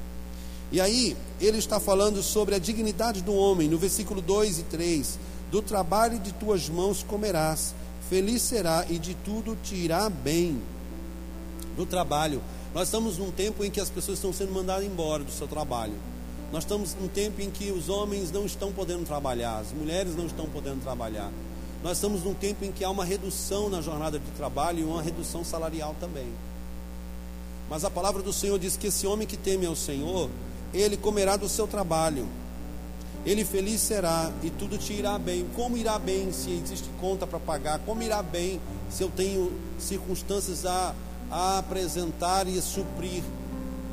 E 0.72 0.80
aí, 0.80 1.18
ele 1.42 1.58
está 1.58 1.80
falando 1.80 2.22
sobre 2.22 2.54
a 2.54 2.60
dignidade 2.60 3.22
do 3.22 3.34
homem, 3.34 3.68
no 3.68 3.78
versículo 3.78 4.22
2 4.22 4.60
e 4.60 4.64
3: 4.64 5.20
Do 5.50 5.62
trabalho 5.62 6.20
de 6.20 6.32
tuas 6.34 6.70
mãos 6.70 7.04
comerás, 7.04 7.74
feliz 8.10 8.42
será 8.42 8.86
e 8.90 9.00
de 9.00 9.16
tudo 9.16 9.58
te 9.64 9.76
irá 9.76 10.10
bem. 10.10 10.62
Do 11.76 11.86
trabalho. 11.86 12.42
Nós 12.74 12.88
estamos 12.88 13.18
num 13.18 13.32
tempo 13.32 13.64
em 13.64 13.72
que 13.72 13.82
as 13.82 13.90
pessoas 13.90 14.20
estão 14.20 14.32
sendo 14.32 14.52
mandadas 14.52 14.86
embora 14.86 15.24
do 15.24 15.32
seu 15.32 15.48
trabalho. 15.48 15.96
Nós 16.52 16.64
estamos 16.64 16.96
num 16.96 17.08
tempo 17.08 17.42
em 17.42 17.50
que 17.50 17.72
os 17.72 17.90
homens 17.90 18.32
não 18.32 18.46
estão 18.46 18.72
podendo 18.72 19.06
trabalhar, 19.06 19.60
as 19.60 19.72
mulheres 19.72 20.16
não 20.16 20.26
estão 20.26 20.48
podendo 20.48 20.82
trabalhar. 20.82 21.32
Nós 21.84 21.98
estamos 21.98 22.24
num 22.24 22.34
tempo 22.34 22.66
em 22.66 22.72
que 22.72 22.84
há 22.84 22.90
uma 22.90 23.06
redução 23.06 23.70
na 23.70 23.82
jornada 23.82 24.20
de 24.20 24.32
trabalho 24.32 24.80
e 24.80 24.84
uma 24.84 25.02
redução 25.02 25.44
salarial 25.44 25.96
também. 26.00 26.28
Mas 27.70 27.86
a 27.86 27.90
palavra 27.90 28.22
do 28.22 28.34
Senhor 28.34 28.60
diz 28.60 28.76
que 28.76 28.88
esse 28.88 29.08
homem 29.08 29.28
que 29.28 29.38
teme 29.38 29.66
ao 29.66 29.76
Senhor, 29.76 30.30
ele 30.74 30.98
comerá 30.98 31.36
do 31.36 31.50
seu 31.50 31.68
trabalho. 31.68 32.28
Ele 33.26 33.44
feliz 33.44 33.82
será 33.82 34.32
e 34.42 34.50
tudo 34.50 34.78
te 34.78 34.94
irá 34.94 35.18
bem. 35.20 35.46
Como 35.56 35.76
irá 35.76 36.00
bem 36.00 36.32
se 36.32 36.52
existe 36.52 36.90
conta 37.02 37.28
para 37.28 37.40
pagar? 37.40 37.80
Como 37.80 38.02
irá 38.02 38.24
bem 38.24 38.62
se 38.90 39.04
eu 39.04 39.10
tenho 39.10 39.52
circunstâncias 39.78 40.66
a, 40.66 40.96
a 41.30 41.60
apresentar 41.60 42.48
e 42.48 42.58
a 42.58 42.62
suprir? 42.62 43.24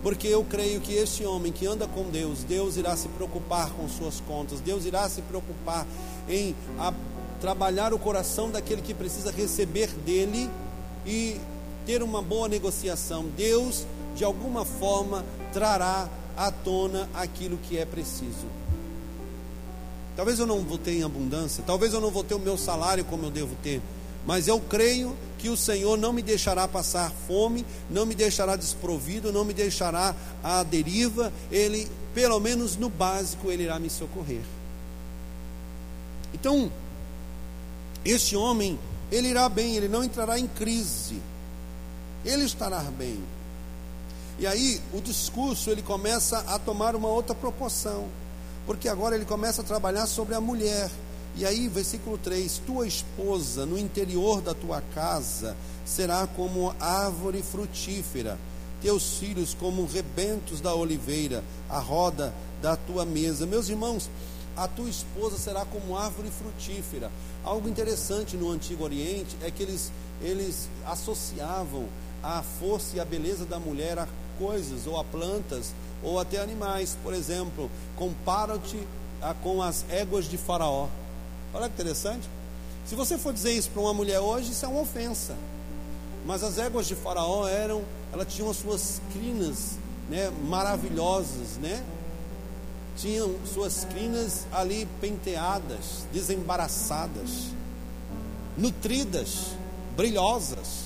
Porque 0.02 0.28
eu 0.28 0.44
creio 0.44 0.80
que 0.80 0.94
este 0.94 1.24
homem 1.24 1.50
que 1.50 1.66
anda 1.66 1.88
com 1.88 2.04
Deus, 2.04 2.44
Deus 2.44 2.76
irá 2.76 2.96
se 2.96 3.08
preocupar 3.08 3.70
com 3.70 3.88
suas 3.88 4.20
contas, 4.20 4.60
Deus 4.60 4.84
irá 4.84 5.08
se 5.08 5.20
preocupar 5.22 5.84
em 6.28 6.54
a, 6.78 6.92
trabalhar 7.40 7.92
o 7.92 7.98
coração 7.98 8.50
daquele 8.50 8.82
que 8.82 8.94
precisa 8.94 9.32
receber 9.32 9.88
dele 10.04 10.48
e 11.04 11.40
ter 11.84 12.02
uma 12.02 12.22
boa 12.22 12.48
negociação. 12.48 13.26
Deus, 13.36 13.84
de 14.14 14.24
alguma 14.24 14.64
forma, 14.64 15.24
trará 15.52 16.08
à 16.36 16.50
tona 16.50 17.08
aquilo 17.14 17.58
que 17.58 17.78
é 17.78 17.84
preciso. 17.84 18.46
Talvez 20.16 20.38
eu 20.38 20.46
não 20.46 20.60
vou 20.60 20.78
ter 20.78 20.92
em 20.92 21.02
abundância, 21.02 21.62
talvez 21.66 21.92
eu 21.92 22.00
não 22.00 22.10
vou 22.10 22.24
ter 22.24 22.34
o 22.34 22.38
meu 22.38 22.56
salário 22.56 23.04
como 23.04 23.26
eu 23.26 23.30
devo 23.30 23.54
ter, 23.62 23.82
mas 24.26 24.48
eu 24.48 24.58
creio 24.60 25.16
que 25.38 25.48
o 25.48 25.56
Senhor 25.56 25.96
não 25.96 26.12
me 26.12 26.22
deixará 26.22 26.66
passar 26.66 27.12
fome, 27.26 27.64
não 27.90 28.06
me 28.06 28.14
deixará 28.14 28.56
desprovido, 28.56 29.32
não 29.32 29.44
me 29.44 29.52
deixará 29.52 30.14
à 30.42 30.62
deriva, 30.62 31.32
Ele, 31.50 31.86
pelo 32.14 32.40
menos 32.40 32.76
no 32.76 32.88
básico, 32.88 33.50
Ele 33.50 33.64
irá 33.64 33.78
me 33.78 33.90
socorrer. 33.90 34.42
Então, 36.32 36.70
este 38.04 38.36
homem, 38.36 38.78
ele 39.10 39.28
irá 39.28 39.48
bem, 39.48 39.76
ele 39.76 39.88
não 39.88 40.04
entrará 40.04 40.38
em 40.38 40.46
crise, 40.46 41.20
ele 42.24 42.44
estará 42.44 42.80
bem. 42.80 43.18
E 44.38 44.46
aí 44.46 44.80
o 44.92 45.00
discurso 45.00 45.70
ele 45.70 45.82
começa 45.82 46.38
a 46.40 46.58
tomar 46.58 46.94
uma 46.94 47.08
outra 47.08 47.34
proporção, 47.34 48.06
porque 48.66 48.88
agora 48.88 49.14
ele 49.14 49.24
começa 49.24 49.62
a 49.62 49.64
trabalhar 49.64 50.06
sobre 50.06 50.34
a 50.34 50.40
mulher. 50.40 50.90
E 51.36 51.44
aí, 51.44 51.68
versículo 51.68 52.18
3: 52.18 52.62
Tua 52.66 52.86
esposa 52.86 53.64
no 53.64 53.78
interior 53.78 54.40
da 54.42 54.54
tua 54.54 54.82
casa 54.94 55.56
será 55.84 56.26
como 56.26 56.74
árvore 56.78 57.42
frutífera, 57.42 58.38
teus 58.82 59.18
filhos 59.18 59.54
como 59.54 59.86
rebentos 59.86 60.60
da 60.60 60.74
oliveira, 60.74 61.42
a 61.68 61.78
roda 61.78 62.34
da 62.60 62.76
tua 62.76 63.06
mesa. 63.06 63.46
Meus 63.46 63.68
irmãos, 63.68 64.10
a 64.56 64.66
tua 64.66 64.88
esposa 64.88 65.38
será 65.38 65.64
como 65.64 65.96
árvore 65.96 66.30
frutífera. 66.30 67.10
Algo 67.44 67.68
interessante 67.68 68.36
no 68.36 68.50
Antigo 68.50 68.84
Oriente 68.84 69.36
é 69.42 69.50
que 69.50 69.62
eles, 69.62 69.92
eles 70.22 70.68
associavam 70.86 71.86
a 72.22 72.42
força 72.42 72.96
e 72.96 73.00
a 73.00 73.04
beleza 73.04 73.44
da 73.44 73.60
mulher 73.60 73.98
a 73.98 74.08
coisas, 74.38 74.86
ou 74.86 74.98
a 74.98 75.04
plantas, 75.04 75.72
ou 76.02 76.18
até 76.18 76.40
animais. 76.40 76.96
Por 77.02 77.14
exemplo, 77.14 77.70
compara-te 77.96 78.78
com 79.42 79.62
as 79.62 79.84
éguas 79.88 80.26
de 80.26 80.36
Faraó. 80.36 80.88
Olha 81.52 81.68
que 81.68 81.74
interessante. 81.74 82.28
Se 82.86 82.94
você 82.94 83.18
for 83.18 83.32
dizer 83.32 83.52
isso 83.52 83.70
para 83.70 83.82
uma 83.82 83.94
mulher 83.94 84.20
hoje, 84.20 84.52
isso 84.52 84.64
é 84.64 84.68
uma 84.68 84.80
ofensa. 84.80 85.34
Mas 86.24 86.42
as 86.42 86.58
éguas 86.58 86.86
de 86.86 86.94
Faraó 86.94 87.46
eram, 87.46 87.82
elas 88.12 88.32
tinham 88.32 88.50
as 88.50 88.56
suas 88.56 89.00
crinas, 89.12 89.78
né, 90.08 90.30
maravilhosas, 90.44 91.56
né? 91.60 91.84
Tinham 92.96 93.34
suas 93.52 93.84
crinas 93.84 94.46
ali 94.52 94.88
penteadas, 95.00 96.06
desembaraçadas, 96.12 97.48
nutridas, 98.56 99.52
brilhosas. 99.96 100.84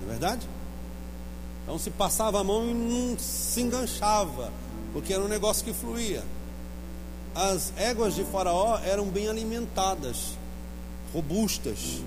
Não 0.00 0.08
é 0.08 0.10
verdade? 0.10 0.48
Então 1.62 1.78
se 1.78 1.90
passava 1.90 2.40
a 2.40 2.44
mão 2.44 2.68
e 2.68 2.74
não 2.74 3.18
se 3.18 3.60
enganchava, 3.60 4.52
porque 4.92 5.12
era 5.12 5.22
um 5.22 5.28
negócio 5.28 5.64
que 5.64 5.72
fluía. 5.72 6.24
As 7.34 7.72
éguas 7.76 8.14
de 8.14 8.24
Faraó 8.24 8.78
eram 8.84 9.06
bem 9.06 9.28
alimentadas, 9.28 10.36
robustas. 11.14 12.02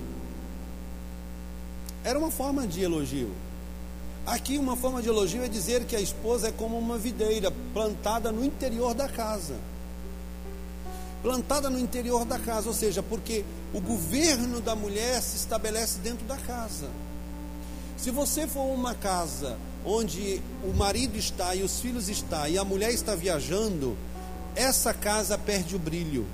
Era 2.03 2.19
uma 2.19 2.29
forma 2.29 2.67
de 2.67 2.81
elogio. 2.81 3.31
Aqui, 4.25 4.57
uma 4.57 4.75
forma 4.75 5.01
de 5.01 5.07
elogio 5.07 5.43
é 5.43 5.47
dizer 5.47 5.85
que 5.85 5.95
a 5.95 6.01
esposa 6.01 6.47
é 6.47 6.51
como 6.51 6.77
uma 6.77 6.97
videira 6.97 7.51
plantada 7.74 8.31
no 8.31 8.43
interior 8.43 8.93
da 8.93 9.07
casa. 9.07 9.55
Plantada 11.21 11.69
no 11.69 11.79
interior 11.79 12.25
da 12.25 12.38
casa, 12.38 12.67
ou 12.67 12.74
seja, 12.74 13.01
porque 13.01 13.45
o 13.74 13.79
governo 13.79 14.62
da 14.62 14.75
mulher 14.75 15.21
se 15.21 15.38
estabelece 15.38 16.00
dentro 16.00 16.25
da 16.25 16.38
casa. 16.38 16.88
Se 17.98 18.12
você 18.12 18.46
for 18.46 18.66
uma 18.74 18.94
casa 18.94 19.58
onde 19.86 20.42
o 20.64 20.74
marido 20.74 21.18
está 21.18 21.56
e 21.56 21.64
os 21.64 21.80
filhos 21.80 22.10
estão 22.10 22.48
e 22.48 22.58
a 22.58 22.64
mulher 22.64 22.92
está 22.92 23.16
viajando, 23.16 23.98
essa 24.56 24.94
casa 24.94 25.38
perde 25.38 25.75
o 25.75 25.80
brilho. 25.80 26.25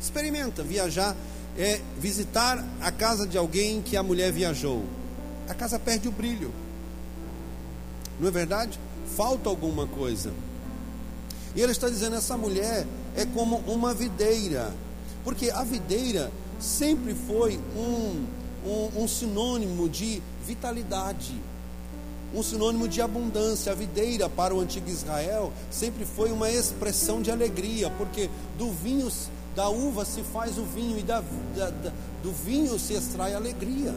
Experimenta 0.00 0.62
viajar, 0.62 1.16
é 1.56 1.80
visitar 1.98 2.64
a 2.80 2.90
casa 2.90 3.26
de 3.26 3.38
alguém 3.38 3.80
que 3.80 3.96
a 3.96 4.02
mulher 4.02 4.32
viajou. 4.32 4.84
A 5.48 5.54
casa 5.54 5.78
perde 5.78 6.08
o 6.08 6.12
brilho. 6.12 6.52
Não 8.18 8.28
é 8.28 8.30
verdade? 8.30 8.78
Falta 9.16 9.48
alguma 9.48 9.86
coisa. 9.86 10.32
E 11.54 11.60
ele 11.60 11.72
está 11.72 11.88
dizendo: 11.88 12.16
essa 12.16 12.36
mulher 12.36 12.86
é 13.16 13.24
como 13.26 13.58
uma 13.66 13.94
videira, 13.94 14.72
porque 15.24 15.50
a 15.50 15.62
videira 15.62 16.30
sempre 16.60 17.14
foi 17.14 17.60
um, 17.76 18.26
um, 18.64 19.02
um 19.02 19.08
sinônimo 19.08 19.88
de 19.88 20.22
vitalidade, 20.46 21.34
um 22.34 22.42
sinônimo 22.42 22.88
de 22.88 23.00
abundância. 23.00 23.72
A 23.72 23.74
videira 23.74 24.28
para 24.28 24.54
o 24.54 24.60
antigo 24.60 24.88
Israel 24.88 25.52
sempre 25.70 26.04
foi 26.04 26.32
uma 26.32 26.50
expressão 26.50 27.22
de 27.22 27.30
alegria, 27.30 27.90
porque 27.90 28.28
do 28.58 28.70
vinho, 28.70 29.10
da 29.54 29.68
uva 29.68 30.04
se 30.04 30.22
faz 30.22 30.58
o 30.58 30.64
vinho 30.64 30.98
e 30.98 31.02
da, 31.02 31.22
da, 31.56 31.70
da, 31.70 31.92
do 32.22 32.32
vinho 32.32 32.78
se 32.78 32.94
extrai 32.94 33.34
alegria. 33.34 33.94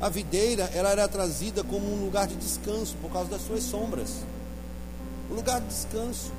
A 0.00 0.08
videira 0.08 0.70
ela 0.74 0.90
era 0.90 1.08
trazida 1.08 1.62
como 1.64 1.86
um 1.86 2.04
lugar 2.04 2.26
de 2.26 2.36
descanso 2.36 2.96
por 3.00 3.10
causa 3.10 3.30
das 3.30 3.42
suas 3.42 3.62
sombras. 3.62 4.24
Um 5.30 5.34
lugar 5.34 5.60
de 5.60 5.68
descanso, 5.68 6.30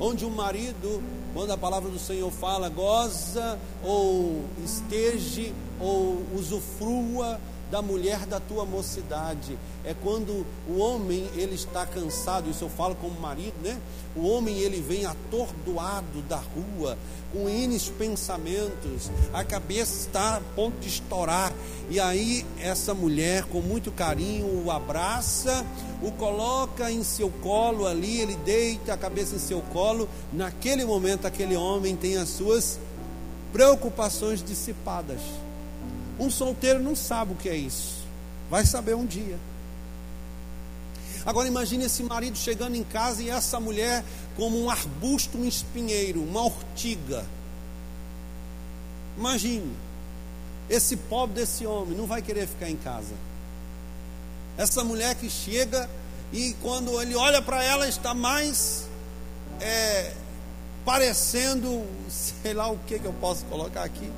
onde 0.00 0.24
o 0.24 0.30
marido, 0.30 1.02
quando 1.32 1.52
a 1.52 1.56
palavra 1.56 1.90
do 1.90 1.98
Senhor 1.98 2.30
fala, 2.30 2.68
goza 2.68 3.58
ou 3.84 4.44
esteja 4.64 5.52
ou 5.80 6.22
usufrua 6.34 7.40
da 7.72 7.80
mulher 7.80 8.26
da 8.26 8.38
tua 8.38 8.66
mocidade. 8.66 9.58
É 9.82 9.94
quando 9.94 10.46
o 10.68 10.76
homem 10.78 11.26
ele 11.34 11.54
está 11.54 11.86
cansado, 11.86 12.50
isso 12.50 12.62
eu 12.62 12.68
falo 12.68 12.94
como 12.94 13.18
marido, 13.18 13.54
né? 13.62 13.80
O 14.14 14.28
homem 14.28 14.58
ele 14.58 14.78
vem 14.82 15.06
atordoado 15.06 16.20
da 16.28 16.36
rua, 16.36 16.98
com 17.32 17.48
N 17.48 17.80
pensamentos, 17.98 19.10
a 19.32 19.42
cabeça 19.42 20.00
está 20.00 20.36
a 20.36 20.40
ponto 20.54 20.78
de 20.80 20.88
estourar. 20.88 21.50
E 21.88 21.98
aí 21.98 22.44
essa 22.60 22.92
mulher 22.92 23.44
com 23.44 23.62
muito 23.62 23.90
carinho 23.90 24.66
o 24.66 24.70
abraça, 24.70 25.64
o 26.02 26.12
coloca 26.12 26.92
em 26.92 27.02
seu 27.02 27.30
colo 27.42 27.86
ali, 27.86 28.20
ele 28.20 28.36
deita 28.36 28.92
a 28.92 28.98
cabeça 28.98 29.34
em 29.34 29.38
seu 29.38 29.62
colo. 29.72 30.06
Naquele 30.30 30.84
momento 30.84 31.26
aquele 31.26 31.56
homem 31.56 31.96
tem 31.96 32.18
as 32.18 32.28
suas 32.28 32.78
preocupações 33.50 34.44
dissipadas. 34.44 35.20
Um 36.18 36.30
solteiro 36.30 36.80
não 36.80 36.94
sabe 36.94 37.32
o 37.32 37.36
que 37.36 37.48
é 37.48 37.56
isso. 37.56 38.02
Vai 38.50 38.66
saber 38.66 38.94
um 38.94 39.06
dia. 39.06 39.38
Agora 41.24 41.46
imagine 41.46 41.84
esse 41.84 42.02
marido 42.02 42.36
chegando 42.36 42.74
em 42.74 42.82
casa 42.82 43.22
e 43.22 43.30
essa 43.30 43.60
mulher 43.60 44.04
como 44.36 44.60
um 44.60 44.68
arbusto, 44.68 45.38
um 45.38 45.46
espinheiro, 45.46 46.22
uma 46.22 46.44
ortiga. 46.44 47.24
Imagine, 49.16 49.72
esse 50.68 50.96
pobre 50.96 51.36
desse 51.36 51.64
homem 51.64 51.96
não 51.96 52.06
vai 52.06 52.22
querer 52.22 52.46
ficar 52.48 52.68
em 52.68 52.76
casa. 52.76 53.14
Essa 54.56 54.82
mulher 54.82 55.14
que 55.14 55.30
chega 55.30 55.88
e 56.32 56.54
quando 56.62 57.00
ele 57.00 57.14
olha 57.14 57.40
para 57.40 57.62
ela 57.62 57.86
está 57.86 58.14
mais 58.14 58.88
é, 59.60 60.12
parecendo, 60.84 61.86
sei 62.08 62.52
lá 62.52 62.68
o 62.70 62.78
que, 62.78 62.98
que 62.98 63.04
eu 63.04 63.12
posso 63.14 63.44
colocar 63.44 63.84
aqui, 63.84 64.10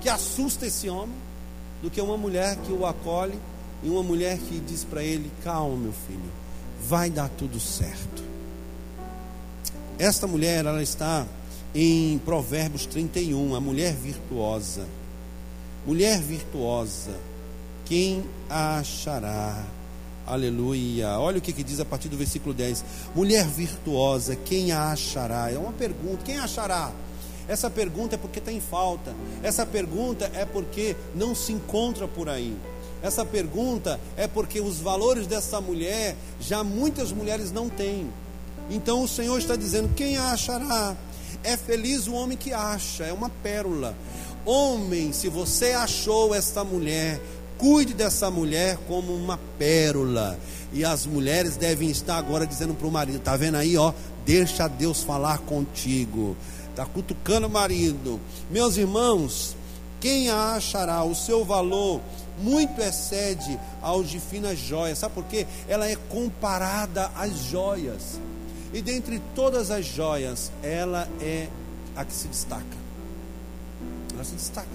que 0.00 0.08
assusta 0.08 0.66
esse 0.66 0.88
homem, 0.88 1.14
do 1.82 1.90
que 1.90 2.00
uma 2.00 2.16
mulher 2.16 2.56
que 2.58 2.72
o 2.72 2.86
acolhe 2.86 3.38
e 3.82 3.88
uma 3.88 4.02
mulher 4.02 4.38
que 4.38 4.60
diz 4.60 4.84
para 4.84 5.02
ele: 5.02 5.30
Calma, 5.42 5.76
meu 5.76 5.92
filho, 5.92 6.30
vai 6.86 7.10
dar 7.10 7.28
tudo 7.28 7.58
certo. 7.58 8.22
Esta 9.98 10.26
mulher, 10.26 10.64
ela 10.64 10.82
está 10.82 11.26
em 11.74 12.18
Provérbios 12.18 12.86
31, 12.86 13.54
a 13.54 13.60
mulher 13.60 13.94
virtuosa. 13.94 14.86
Mulher 15.86 16.20
virtuosa, 16.20 17.16
quem 17.84 18.24
a 18.48 18.78
achará? 18.78 19.64
Aleluia. 20.24 21.18
Olha 21.18 21.38
o 21.38 21.40
que, 21.40 21.52
que 21.52 21.64
diz 21.64 21.80
a 21.80 21.84
partir 21.84 22.08
do 22.08 22.16
versículo 22.16 22.54
10. 22.54 22.84
Mulher 23.14 23.46
virtuosa, 23.46 24.36
quem 24.36 24.70
a 24.70 24.92
achará? 24.92 25.50
É 25.50 25.58
uma 25.58 25.72
pergunta: 25.72 26.22
quem 26.24 26.38
achará? 26.38 26.92
Essa 27.48 27.68
pergunta 27.70 28.14
é 28.14 28.18
porque 28.18 28.38
está 28.38 28.52
em 28.52 28.60
falta. 28.60 29.14
Essa 29.42 29.66
pergunta 29.66 30.30
é 30.34 30.44
porque 30.44 30.96
não 31.14 31.34
se 31.34 31.52
encontra 31.52 32.06
por 32.06 32.28
aí. 32.28 32.56
Essa 33.02 33.24
pergunta 33.24 33.98
é 34.16 34.28
porque 34.28 34.60
os 34.60 34.78
valores 34.78 35.26
dessa 35.26 35.60
mulher 35.60 36.16
já 36.40 36.62
muitas 36.62 37.10
mulheres 37.10 37.50
não 37.50 37.68
têm. 37.68 38.08
Então 38.70 39.02
o 39.02 39.08
Senhor 39.08 39.38
está 39.38 39.56
dizendo: 39.56 39.92
quem 39.94 40.16
achará? 40.16 40.96
É 41.42 41.56
feliz 41.56 42.06
o 42.06 42.12
homem 42.12 42.38
que 42.38 42.52
acha, 42.52 43.04
é 43.04 43.12
uma 43.12 43.28
pérola. 43.28 43.96
Homem, 44.44 45.12
se 45.12 45.28
você 45.28 45.72
achou 45.72 46.34
esta 46.34 46.62
mulher, 46.62 47.20
cuide 47.58 47.94
dessa 47.94 48.30
mulher 48.30 48.78
como 48.86 49.12
uma 49.14 49.38
pérola. 49.58 50.38
E 50.72 50.84
as 50.84 51.04
mulheres 51.04 51.56
devem 51.56 51.90
estar 51.90 52.16
agora 52.16 52.46
dizendo 52.46 52.74
para 52.74 52.86
o 52.86 52.90
marido: 52.90 53.18
está 53.18 53.36
vendo 53.36 53.56
aí, 53.56 53.76
ó, 53.76 53.92
deixa 54.24 54.68
Deus 54.68 55.02
falar 55.02 55.38
contigo. 55.38 56.36
Está 56.72 56.86
cutucando 56.86 57.46
o 57.46 57.50
marido. 57.50 58.18
Meus 58.50 58.78
irmãos, 58.78 59.54
quem 60.00 60.30
a 60.30 60.54
achará? 60.54 61.04
O 61.04 61.14
seu 61.14 61.44
valor 61.44 62.00
muito 62.40 62.80
excede 62.80 63.60
ao 63.82 64.02
de 64.02 64.18
finas 64.18 64.58
joias. 64.58 64.98
Sabe 64.98 65.14
por 65.14 65.24
quê? 65.24 65.46
Ela 65.68 65.86
é 65.86 65.96
comparada 66.08 67.10
às 67.14 67.36
joias. 67.44 68.18
E 68.72 68.80
dentre 68.80 69.20
todas 69.34 69.70
as 69.70 69.84
joias, 69.84 70.50
ela 70.62 71.06
é 71.20 71.48
a 71.94 72.06
que 72.06 72.14
se 72.14 72.26
destaca. 72.26 72.64
Ela 74.14 74.24
se 74.24 74.34
destaca. 74.34 74.66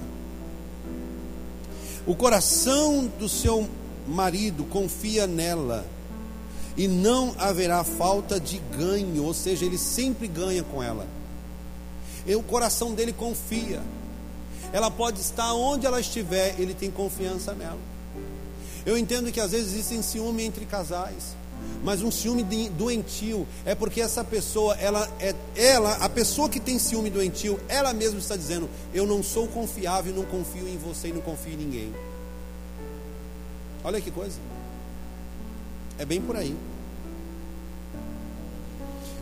O 2.06 2.16
coração 2.16 3.12
do 3.20 3.27
seu 3.27 3.68
marido 4.08 4.63
confia 4.66 5.25
nela. 5.25 5.84
E 6.77 6.88
não 6.88 7.34
haverá 7.39 7.84
falta 7.84 8.39
de 8.39 8.60
ganho, 8.77 9.24
ou 9.24 9.34
seja, 9.34 9.66
ele 9.66 9.80
sempre 9.80 10.27
ganha 10.27 10.62
com 10.62 10.84
ela. 10.84 11.16
E 12.27 12.36
o 12.36 12.43
coração 12.43 12.93
dele 12.93 13.13
confia. 13.13 13.81
Ela 14.74 14.91
pode 14.91 15.22
estar 15.22 15.53
onde 15.53 15.86
ela 15.86 16.00
estiver, 16.00 16.60
ele 16.60 16.74
tem 16.74 16.91
confiança 16.91 17.53
nela. 17.53 17.79
Eu 18.86 18.98
entendo 18.98 19.31
que 19.31 19.39
às 19.39 19.51
vezes 19.51 19.74
existem 19.74 20.01
ciúme 20.01 20.43
entre 20.43 20.65
casais. 20.65 21.36
Mas 21.84 22.01
um 22.01 22.12
ciúme 22.12 22.43
doentio 22.69 23.48
é 23.65 23.74
porque 23.74 24.01
essa 24.01 24.24
pessoa, 24.24 24.75
ela 24.75 25.10
é 25.19 25.34
ela, 25.55 25.93
a 25.96 26.10
pessoa 26.10 26.50
que 26.50 26.60
tem 26.60 26.77
ciúme 26.77 27.10
doentio, 27.10 27.60
ela 27.67 27.93
mesma 27.93 28.19
está 28.19 28.36
dizendo: 28.36 28.69
"Eu 28.93 29.05
não 29.05 29.24
sou 29.24 29.48
confiável, 29.48 30.13
não 30.13 30.25
confio 30.25 30.67
em 30.67 30.77
você 30.77 31.10
e 31.10 31.13
não 31.13 31.22
confio 31.22 31.54
em 31.54 31.58
ninguém". 31.58 31.93
Olha 33.84 34.02
que 34.02 34.12
coisa. 34.12 34.38
É 35.97 36.06
bem 36.06 36.21
por 36.21 36.36
aí. 36.36 36.56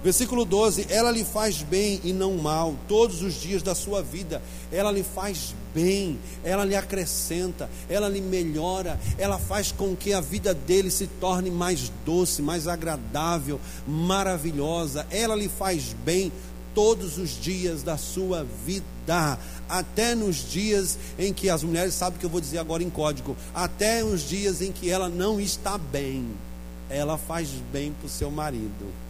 Versículo 0.05 0.45
12: 0.45 0.85
Ela 0.87 1.09
lhe 1.09 1.25
faz 1.25 1.63
bem 1.63 1.99
e 2.03 2.13
não 2.13 2.37
mal, 2.37 2.75
todos 2.87 3.23
os 3.23 3.41
dias 3.41 3.63
da 3.63 3.73
sua 3.73 4.03
vida. 4.03 4.39
Ela 4.71 4.91
lhe 4.91 5.01
faz 5.01 5.55
bem, 5.73 6.19
ela 6.43 6.63
lhe 6.63 6.75
acrescenta, 6.75 7.67
ela 7.89 8.07
lhe 8.07 8.21
melhora, 8.21 8.99
ela 9.17 9.39
faz 9.39 9.71
com 9.71 9.95
que 9.95 10.13
a 10.13 10.21
vida 10.21 10.53
dele 10.53 10.91
se 10.91 11.07
torne 11.19 11.49
mais 11.49 11.91
doce, 12.05 12.43
mais 12.43 12.67
agradável, 12.67 13.59
maravilhosa. 13.87 15.07
Ela 15.09 15.35
lhe 15.35 15.49
faz 15.49 15.95
bem 16.05 16.31
todos 16.75 17.17
os 17.17 17.41
dias 17.41 17.81
da 17.81 17.97
sua 17.97 18.45
vida, 18.63 19.39
até 19.67 20.13
nos 20.13 20.35
dias 20.47 20.99
em 21.17 21.33
que 21.33 21.49
as 21.49 21.63
mulheres 21.63 21.95
sabem 21.95 22.19
que 22.19 22.25
eu 22.27 22.29
vou 22.29 22.39
dizer 22.39 22.59
agora 22.59 22.83
em 22.83 22.91
código, 22.91 23.35
até 23.55 24.03
os 24.03 24.21
dias 24.21 24.61
em 24.61 24.71
que 24.71 24.87
ela 24.87 25.09
não 25.09 25.41
está 25.41 25.79
bem, 25.79 26.27
ela 26.91 27.17
faz 27.17 27.49
bem 27.73 27.91
para 27.91 28.05
o 28.05 28.09
seu 28.09 28.29
marido. 28.29 29.04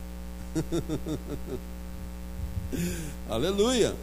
Aleluia. 3.29 3.95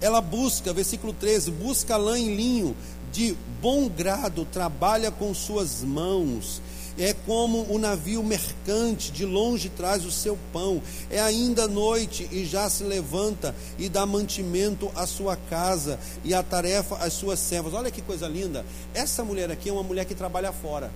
Ela 0.00 0.20
busca, 0.20 0.72
versículo 0.72 1.12
13: 1.12 1.50
busca 1.50 1.96
lã 1.96 2.18
e 2.18 2.34
linho 2.34 2.76
de 3.12 3.36
bom 3.60 3.88
grado, 3.88 4.44
trabalha 4.44 5.10
com 5.10 5.34
suas 5.34 5.82
mãos. 5.82 6.60
É 7.00 7.14
como 7.14 7.64
o 7.72 7.78
navio 7.78 8.24
mercante, 8.24 9.12
de 9.12 9.24
longe 9.24 9.68
traz 9.68 10.04
o 10.04 10.10
seu 10.10 10.36
pão. 10.52 10.82
É 11.08 11.20
ainda 11.20 11.68
noite 11.68 12.28
e 12.32 12.44
já 12.44 12.68
se 12.68 12.82
levanta 12.82 13.54
e 13.78 13.88
dá 13.88 14.04
mantimento 14.04 14.90
à 14.96 15.06
sua 15.06 15.36
casa 15.36 15.98
e 16.24 16.34
a 16.34 16.42
tarefa 16.42 16.96
às 16.96 17.12
suas 17.12 17.38
servas. 17.38 17.72
Olha 17.72 17.90
que 17.90 18.02
coisa 18.02 18.26
linda. 18.26 18.66
Essa 18.92 19.22
mulher 19.22 19.48
aqui 19.48 19.68
é 19.68 19.72
uma 19.72 19.84
mulher 19.84 20.06
que 20.06 20.14
trabalha 20.14 20.52
fora. 20.52 20.90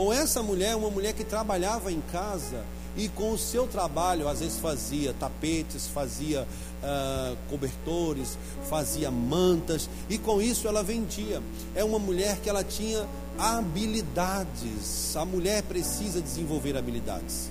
Ou 0.00 0.14
essa 0.14 0.42
mulher 0.42 0.70
é 0.70 0.76
uma 0.76 0.88
mulher 0.88 1.12
que 1.12 1.22
trabalhava 1.22 1.92
em 1.92 2.00
casa 2.10 2.64
e 2.96 3.06
com 3.10 3.32
o 3.32 3.38
seu 3.38 3.66
trabalho, 3.66 4.28
às 4.28 4.40
vezes 4.40 4.58
fazia 4.58 5.12
tapetes, 5.12 5.88
fazia 5.88 6.48
uh, 6.82 7.36
cobertores, 7.50 8.38
fazia 8.70 9.10
mantas, 9.10 9.90
e 10.08 10.16
com 10.16 10.40
isso 10.40 10.66
ela 10.66 10.82
vendia. 10.82 11.42
É 11.74 11.84
uma 11.84 11.98
mulher 11.98 12.38
que 12.38 12.48
ela 12.48 12.64
tinha 12.64 13.06
habilidades. 13.38 15.14
A 15.14 15.26
mulher 15.26 15.62
precisa 15.64 16.22
desenvolver 16.22 16.78
habilidades. 16.78 17.50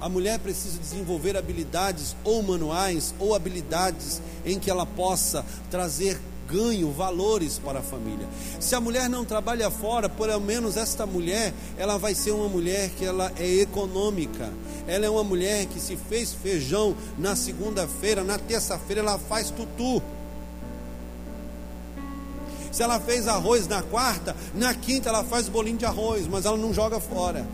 A 0.00 0.08
mulher 0.08 0.38
precisa 0.38 0.78
desenvolver 0.78 1.36
habilidades 1.36 2.14
ou 2.22 2.40
manuais 2.40 3.12
ou 3.18 3.34
habilidades 3.34 4.22
em 4.44 4.60
que 4.60 4.70
ela 4.70 4.86
possa 4.86 5.44
trazer 5.72 6.20
ganho, 6.48 6.90
valores 6.92 7.58
para 7.58 7.80
a 7.80 7.82
família. 7.82 8.26
Se 8.60 8.74
a 8.74 8.80
mulher 8.80 9.08
não 9.08 9.24
trabalha 9.24 9.70
fora, 9.70 10.08
pelo 10.08 10.40
menos 10.40 10.76
esta 10.76 11.06
mulher, 11.06 11.52
ela 11.76 11.98
vai 11.98 12.14
ser 12.14 12.32
uma 12.32 12.48
mulher 12.48 12.90
que 12.90 13.04
ela 13.04 13.32
é 13.38 13.60
econômica. 13.60 14.52
Ela 14.86 15.06
é 15.06 15.10
uma 15.10 15.24
mulher 15.24 15.66
que 15.66 15.80
se 15.80 15.96
fez 15.96 16.32
feijão 16.32 16.94
na 17.18 17.34
segunda-feira, 17.34 18.22
na 18.22 18.38
terça-feira 18.38 19.00
ela 19.00 19.18
faz 19.18 19.50
tutu. 19.50 20.02
Se 22.70 22.82
ela 22.82 23.00
fez 23.00 23.26
arroz 23.26 23.66
na 23.66 23.82
quarta, 23.82 24.36
na 24.54 24.74
quinta 24.74 25.08
ela 25.08 25.24
faz 25.24 25.48
bolinho 25.48 25.78
de 25.78 25.86
arroz, 25.86 26.26
mas 26.26 26.44
ela 26.44 26.58
não 26.58 26.74
joga 26.74 27.00
fora. 27.00 27.46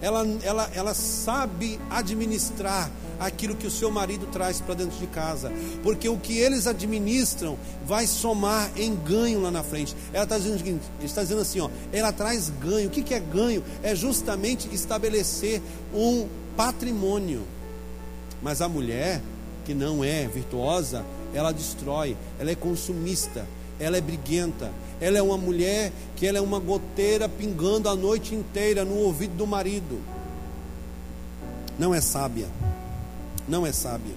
Ela, 0.00 0.26
ela, 0.42 0.70
ela 0.74 0.94
sabe 0.94 1.80
administrar 1.90 2.90
aquilo 3.18 3.56
que 3.56 3.66
o 3.66 3.70
seu 3.70 3.90
marido 3.90 4.26
traz 4.26 4.60
para 4.60 4.74
dentro 4.74 4.96
de 4.98 5.06
casa, 5.08 5.52
porque 5.82 6.08
o 6.08 6.16
que 6.16 6.38
eles 6.38 6.66
administram 6.66 7.58
vai 7.84 8.06
somar 8.06 8.70
em 8.76 8.94
ganho 8.94 9.40
lá 9.42 9.50
na 9.50 9.62
frente. 9.62 9.94
Ela 10.12 10.24
está 10.24 10.38
dizendo 10.38 10.80
está 11.02 11.22
dizendo 11.22 11.40
assim, 11.40 11.60
ó, 11.60 11.68
ela 11.92 12.12
traz 12.12 12.48
ganho. 12.48 12.88
O 12.88 12.90
que, 12.90 13.02
que 13.02 13.14
é 13.14 13.20
ganho? 13.20 13.62
É 13.82 13.94
justamente 13.94 14.72
estabelecer 14.72 15.60
um 15.92 16.28
patrimônio. 16.56 17.42
Mas 18.40 18.62
a 18.62 18.68
mulher 18.68 19.20
que 19.64 19.74
não 19.74 20.04
é 20.04 20.26
virtuosa, 20.28 21.04
ela 21.34 21.52
destrói, 21.52 22.16
ela 22.38 22.50
é 22.50 22.54
consumista, 22.54 23.46
ela 23.78 23.96
é 23.96 24.00
briguenta, 24.00 24.72
ela 25.00 25.18
é 25.18 25.22
uma 25.22 25.36
mulher 25.36 25.92
que 26.16 26.26
ela 26.26 26.38
é 26.38 26.40
uma 26.40 26.58
goteira 26.58 27.28
pingando 27.28 27.88
a 27.88 27.94
noite 27.94 28.34
inteira 28.34 28.84
no 28.84 28.96
ouvido 28.96 29.36
do 29.36 29.46
marido. 29.46 30.00
Não 31.78 31.94
é 31.94 32.00
sábia 32.00 32.48
não 33.48 33.66
é 33.66 33.72
sábia. 33.72 34.14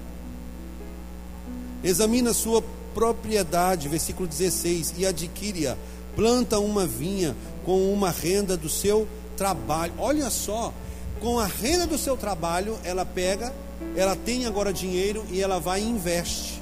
Examina 1.84 2.34
sua 2.34 2.64
propriedade, 2.94 3.88
versículo 3.88 4.28
16, 4.28 4.96
e 4.98 5.06
adquire-a. 5.06 5.78
Planta 6.16 6.60
uma 6.60 6.86
vinha 6.86 7.36
com 7.66 7.92
uma 7.92 8.12
renda 8.12 8.58
do 8.58 8.68
seu 8.68 9.08
trabalho. 9.38 9.94
Olha 9.98 10.30
só, 10.30 10.74
com 11.22 11.40
a 11.40 11.48
renda 11.48 11.88
do 11.88 11.98
seu 11.98 12.18
trabalho, 12.18 12.78
ela 12.84 13.06
pega, 13.06 13.54
ela 13.96 14.16
tem 14.16 14.46
agora 14.46 14.74
dinheiro 14.74 15.26
e 15.32 15.42
ela 15.42 15.60
vai 15.60 15.82
e 15.82 15.88
investe. 15.88 16.62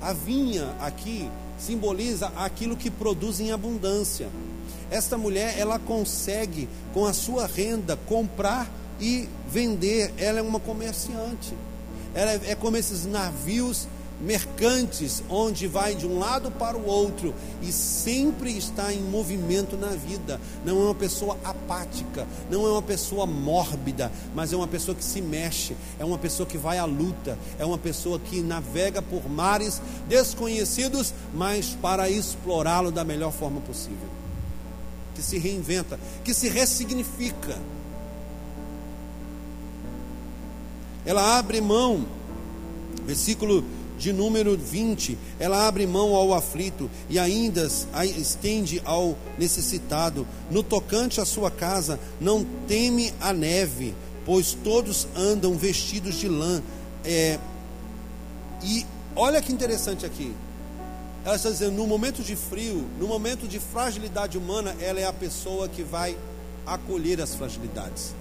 A 0.00 0.12
vinha 0.12 0.74
aqui 0.80 1.30
simboliza 1.58 2.32
aquilo 2.36 2.76
que 2.76 2.90
produz 2.90 3.40
em 3.40 3.52
abundância. 3.52 4.28
esta 4.90 5.18
mulher, 5.18 5.58
ela 5.58 5.78
consegue, 5.78 6.68
com 6.94 7.06
a 7.06 7.12
sua 7.12 7.46
renda, 7.46 7.96
comprar 8.06 8.70
e 9.00 9.28
vender. 9.48 10.12
Ela 10.16 10.38
é 10.38 10.42
uma 10.42 10.60
comerciante. 10.60 11.54
Ela 12.14 12.32
é, 12.32 12.40
é 12.50 12.54
como 12.54 12.76
esses 12.76 13.04
navios 13.04 13.88
mercantes, 14.20 15.22
onde 15.28 15.66
vai 15.66 15.94
de 15.94 16.06
um 16.06 16.18
lado 16.18 16.50
para 16.50 16.76
o 16.76 16.86
outro 16.86 17.34
e 17.62 17.70
sempre 17.70 18.56
está 18.56 18.92
em 18.92 19.00
movimento 19.00 19.76
na 19.76 19.88
vida. 19.88 20.40
Não 20.64 20.80
é 20.80 20.84
uma 20.84 20.94
pessoa 20.94 21.38
apática, 21.44 22.26
não 22.50 22.66
é 22.66 22.70
uma 22.70 22.82
pessoa 22.82 23.26
mórbida, 23.26 24.10
mas 24.34 24.52
é 24.52 24.56
uma 24.56 24.66
pessoa 24.66 24.94
que 24.94 25.04
se 25.04 25.20
mexe, 25.20 25.76
é 25.98 26.04
uma 26.04 26.18
pessoa 26.18 26.46
que 26.46 26.56
vai 26.56 26.78
à 26.78 26.84
luta, 26.84 27.38
é 27.58 27.64
uma 27.64 27.78
pessoa 27.78 28.18
que 28.18 28.40
navega 28.40 29.02
por 29.02 29.28
mares 29.28 29.80
desconhecidos, 30.08 31.12
mas 31.34 31.76
para 31.80 32.08
explorá-lo 32.08 32.90
da 32.90 33.04
melhor 33.04 33.32
forma 33.32 33.60
possível. 33.60 34.08
Que 35.14 35.22
se 35.22 35.38
reinventa, 35.38 35.98
que 36.24 36.32
se 36.32 36.48
ressignifica. 36.48 37.58
Ela 41.04 41.38
abre 41.38 41.60
mão, 41.60 42.04
versículo 43.06 43.64
de 43.98 44.12
número 44.12 44.56
20, 44.56 45.16
ela 45.38 45.66
abre 45.66 45.86
mão 45.86 46.14
ao 46.14 46.34
aflito 46.34 46.90
e 47.08 47.18
ainda 47.18 47.66
estende 48.16 48.80
ao 48.84 49.16
necessitado. 49.38 50.26
No 50.50 50.62
tocante 50.62 51.20
à 51.20 51.24
sua 51.24 51.50
casa, 51.50 51.98
não 52.20 52.44
teme 52.66 53.12
a 53.20 53.32
neve, 53.32 53.94
pois 54.24 54.52
todos 54.52 55.06
andam 55.16 55.56
vestidos 55.56 56.16
de 56.16 56.28
lã. 56.28 56.62
É, 57.04 57.38
e 58.62 58.84
olha 59.14 59.40
que 59.40 59.52
interessante 59.52 60.04
aqui. 60.04 60.34
Ela 61.24 61.36
está 61.36 61.50
dizendo: 61.50 61.72
no 61.72 61.86
momento 61.86 62.22
de 62.22 62.36
frio, 62.36 62.86
no 62.98 63.08
momento 63.08 63.48
de 63.48 63.58
fragilidade 63.58 64.38
humana, 64.38 64.76
ela 64.80 65.00
é 65.00 65.04
a 65.04 65.12
pessoa 65.12 65.68
que 65.68 65.82
vai 65.82 66.16
acolher 66.66 67.20
as 67.20 67.34
fragilidades. 67.34 68.14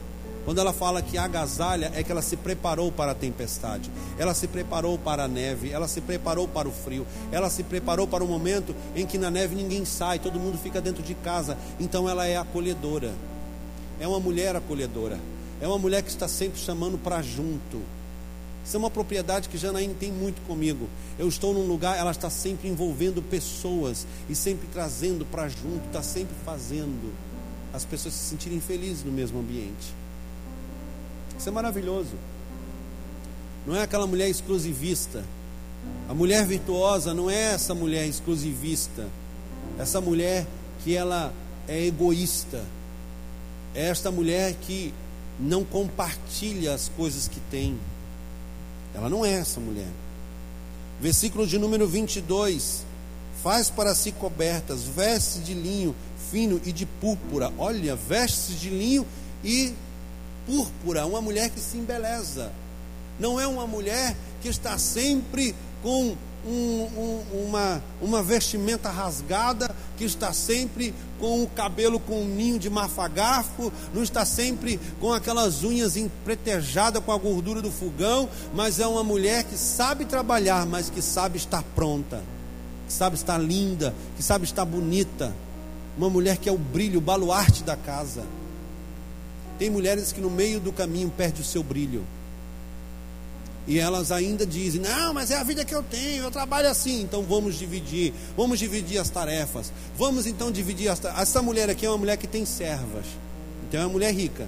Quando 0.46 0.60
ela 0.60 0.72
fala 0.72 1.02
que 1.02 1.18
agasalha, 1.18 1.92
é 1.96 2.04
que 2.04 2.12
ela 2.12 2.22
se 2.22 2.38
preparou 2.38 2.92
para 2.92 3.14
a 3.14 3.16
tempestade, 3.16 3.90
ela 4.16 4.36
se 4.36 4.48
preparou 4.48 4.96
para 4.96 5.24
a 5.24 5.28
neve, 5.28 5.72
ela 5.72 5.88
se 5.88 6.00
preparou 6.00 6.48
para 6.48 6.70
o 6.70 6.72
frio, 6.72 7.06
ela 7.32 7.50
se 7.50 7.64
preparou 7.64 8.08
para 8.08 8.24
o 8.24 8.28
momento 8.28 8.76
em 8.96 9.08
que 9.08 9.18
na 9.18 9.32
neve 9.32 9.56
ninguém 9.56 9.84
sai, 9.84 10.20
todo 10.20 10.40
mundo 10.40 10.60
fica 10.60 10.80
dentro 10.80 11.02
de 11.02 11.16
casa. 11.16 11.58
Então 11.80 12.08
ela 12.08 12.28
é 12.28 12.38
acolhedora, 12.38 13.12
é 14.00 14.08
uma 14.08 14.20
mulher 14.20 14.56
acolhedora, 14.56 15.20
é 15.60 15.68
uma 15.68 15.80
mulher 15.80 16.04
que 16.04 16.10
está 16.10 16.28
sempre 16.28 16.60
chamando 16.60 16.96
para 17.00 17.24
junto. 17.24 17.82
Isso 18.64 18.76
é 18.76 18.80
uma 18.80 18.92
propriedade 18.92 19.50
que 19.50 19.58
Janaína 19.58 19.96
tem 20.00 20.12
muito 20.12 20.46
comigo. 20.48 20.88
Eu 21.18 21.28
estou 21.28 21.56
num 21.56 21.68
lugar, 21.68 21.98
ela 21.98 22.12
está 22.12 22.30
sempre 22.30 22.68
envolvendo 22.68 23.22
pessoas 23.22 24.06
e 24.30 24.36
sempre 24.36 24.68
trazendo 24.72 25.26
para 25.26 25.48
junto, 25.50 25.86
está 25.88 26.04
sempre 26.04 26.36
fazendo 26.46 27.14
as 27.74 27.84
pessoas 27.84 28.14
se 28.14 28.30
sentirem 28.30 28.60
felizes 28.60 29.04
no 29.04 29.12
mesmo 29.12 29.40
ambiente. 29.40 30.05
Isso 31.38 31.50
é 31.50 31.52
maravilhoso. 31.52 32.12
Não 33.66 33.76
é 33.76 33.82
aquela 33.82 34.08
mulher 34.08 34.30
exclusivista. 34.30 35.24
A 36.08 36.14
mulher 36.14 36.46
virtuosa 36.46 37.14
não 37.14 37.30
é 37.30 37.54
essa 37.54 37.74
mulher 37.74 38.08
exclusivista. 38.08 39.08
Essa 39.78 40.00
mulher 40.00 40.46
que 40.84 40.96
ela 40.96 41.34
é 41.68 41.86
egoísta. 41.86 42.64
É 43.74 43.88
esta 43.88 44.12
mulher 44.12 44.56
que 44.62 44.94
não 45.40 45.64
compartilha 45.64 46.74
as 46.74 46.90
coisas 46.90 47.28
que 47.28 47.40
tem. 47.52 47.78
Ela 48.94 49.10
não 49.10 49.26
é 49.26 49.34
essa 49.34 49.60
mulher. 49.60 49.90
Versículo 51.02 51.46
de 51.46 51.58
número 51.58 51.88
22. 51.88 52.86
Faz 53.44 53.70
para 53.70 53.94
si 53.94 54.12
cobertas, 54.12 54.84
vestes 54.84 55.46
de 55.46 55.54
linho 55.54 55.94
fino 56.32 56.60
e 56.66 56.72
de 56.72 56.86
púrpura. 56.86 57.52
Olha, 57.58 57.96
vestes 57.96 58.60
de 58.60 58.70
linho 58.70 59.06
e 59.44 59.74
púrpura, 60.46 61.06
uma 61.06 61.22
mulher 61.22 61.50
que 61.50 61.60
se 61.60 61.78
embeleza. 61.78 62.52
Não 63.20 63.40
é 63.40 63.48
uma 63.48 63.66
mulher 63.66 64.16
que 64.42 64.50
está 64.50 64.78
sempre 64.78 65.56
com 65.82 66.16
um, 66.46 66.52
um, 66.52 67.48
uma, 67.48 67.84
uma 68.02 68.22
vestimenta 68.22 68.90
rasgada, 68.90 69.74
que 69.98 70.04
está 70.04 70.32
sempre 70.32 70.94
com 71.20 71.44
o 71.44 71.48
cabelo 71.48 72.00
com 72.00 72.22
um 72.22 72.28
ninho 72.28 72.60
de 72.60 72.70
mafagafo, 72.70 73.72
não 73.94 74.04
está 74.04 74.26
sempre 74.26 74.80
com 75.00 75.12
aquelas 75.12 75.64
unhas 75.64 75.98
empretejadas 75.98 77.04
com 77.04 77.12
a 77.12 77.18
gordura 77.18 77.62
do 77.62 77.72
fogão, 77.72 78.30
mas 78.54 78.80
é 78.80 78.86
uma 78.86 79.04
mulher 79.04 79.44
que 79.44 79.58
sabe 79.58 80.06
trabalhar, 80.06 80.66
mas 80.66 80.90
que 80.90 81.02
sabe 81.02 81.38
estar 81.38 81.64
pronta, 81.74 82.22
que 82.88 82.94
sabe 82.94 83.16
estar 83.16 83.38
linda, 83.38 83.96
que 84.16 84.22
sabe 84.22 84.46
estar 84.46 84.66
bonita. 84.66 85.34
Uma 85.98 86.10
mulher 86.10 86.38
que 86.38 86.50
é 86.50 86.52
o 86.52 86.58
brilho, 86.58 87.00
o 87.00 87.02
baluarte 87.02 87.64
da 87.64 87.78
casa. 87.78 88.24
Tem 89.58 89.70
mulheres 89.70 90.12
que 90.12 90.20
no 90.20 90.30
meio 90.30 90.60
do 90.60 90.72
caminho 90.72 91.12
perde 91.16 91.42
o 91.42 91.46
seu 91.46 91.64
brilho. 91.64 92.06
E 93.68 93.80
elas 93.80 94.12
ainda 94.12 94.46
dizem: 94.46 94.82
Não, 94.82 95.14
mas 95.14 95.32
é 95.32 95.38
a 95.38 95.44
vida 95.44 95.66
que 95.66 95.74
eu 95.74 95.82
tenho, 95.82 96.24
eu 96.24 96.32
trabalho 96.32 96.70
assim. 96.70 97.02
Então 97.02 97.24
vamos 97.24 97.56
dividir, 97.56 98.14
vamos 98.38 98.60
dividir 98.60 99.00
as 99.00 99.10
tarefas. 99.10 99.72
Vamos 99.98 100.28
então 100.28 100.52
dividir 100.52 100.90
as 100.90 101.00
tarefas. 101.00 101.24
Essa 101.24 101.42
mulher 101.42 101.70
aqui 101.70 101.86
é 101.86 101.90
uma 101.90 101.98
mulher 101.98 102.18
que 102.18 102.28
tem 102.28 102.46
servas, 102.46 103.06
então 103.68 103.82
é 103.82 103.84
uma 103.84 103.94
mulher 103.94 104.14
rica. 104.14 104.48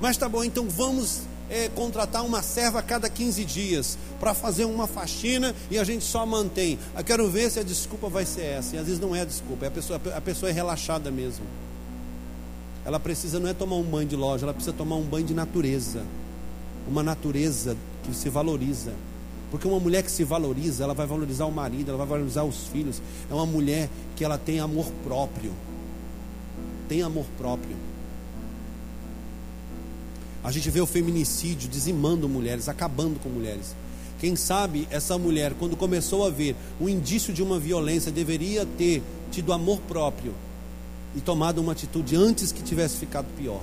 Mas 0.00 0.16
tá 0.16 0.28
bom, 0.28 0.42
então 0.42 0.68
vamos 0.68 1.20
é, 1.48 1.68
contratar 1.68 2.24
uma 2.24 2.42
serva 2.42 2.80
a 2.80 2.82
cada 2.82 3.08
15 3.08 3.44
dias 3.44 3.96
para 4.18 4.34
fazer 4.34 4.64
uma 4.64 4.86
faxina 4.86 5.54
e 5.70 5.78
a 5.78 5.84
gente 5.84 6.04
só 6.04 6.26
mantém. 6.26 6.78
Eu 6.96 7.04
quero 7.04 7.30
ver 7.30 7.50
se 7.50 7.60
a 7.60 7.62
desculpa 7.62 8.08
vai 8.08 8.26
ser 8.26 8.42
essa. 8.42 8.74
E 8.74 8.78
às 8.78 8.86
vezes 8.86 9.00
não 9.00 9.14
é 9.14 9.24
desculpa, 9.24 9.66
a 9.66 9.70
pessoa, 9.70 10.00
a 10.14 10.20
pessoa 10.20 10.50
é 10.50 10.52
relaxada 10.52 11.10
mesmo 11.10 11.44
ela 12.86 13.00
precisa 13.00 13.40
não 13.40 13.48
é 13.48 13.52
tomar 13.52 13.74
um 13.74 13.82
banho 13.82 14.08
de 14.08 14.14
loja, 14.14 14.44
ela 14.44 14.54
precisa 14.54 14.72
tomar 14.72 14.94
um 14.94 15.02
banho 15.02 15.26
de 15.26 15.34
natureza. 15.34 16.04
Uma 16.88 17.02
natureza 17.02 17.76
que 18.04 18.14
se 18.14 18.30
valoriza. 18.30 18.92
Porque 19.50 19.66
uma 19.66 19.80
mulher 19.80 20.04
que 20.04 20.10
se 20.10 20.22
valoriza, 20.22 20.84
ela 20.84 20.94
vai 20.94 21.04
valorizar 21.04 21.46
o 21.46 21.50
marido, 21.50 21.88
ela 21.88 21.98
vai 21.98 22.06
valorizar 22.06 22.44
os 22.44 22.68
filhos. 22.68 23.02
É 23.28 23.34
uma 23.34 23.44
mulher 23.44 23.90
que 24.14 24.24
ela 24.24 24.38
tem 24.38 24.60
amor 24.60 24.86
próprio. 25.02 25.50
Tem 26.88 27.02
amor 27.02 27.26
próprio. 27.36 27.74
A 30.44 30.52
gente 30.52 30.70
vê 30.70 30.80
o 30.80 30.86
feminicídio 30.86 31.68
dizimando 31.68 32.28
mulheres, 32.28 32.68
acabando 32.68 33.18
com 33.18 33.28
mulheres. 33.28 33.74
Quem 34.20 34.36
sabe 34.36 34.86
essa 34.92 35.18
mulher, 35.18 35.54
quando 35.58 35.76
começou 35.76 36.24
a 36.24 36.30
ver 36.30 36.54
o 36.80 36.88
indício 36.88 37.34
de 37.34 37.42
uma 37.42 37.58
violência, 37.58 38.12
deveria 38.12 38.64
ter 38.64 39.02
tido 39.32 39.52
amor 39.52 39.80
próprio 39.88 40.32
e 41.16 41.20
tomado 41.20 41.60
uma 41.60 41.72
atitude 41.72 42.14
antes 42.14 42.52
que 42.52 42.62
tivesse 42.62 42.98
ficado 42.98 43.26
pior. 43.38 43.62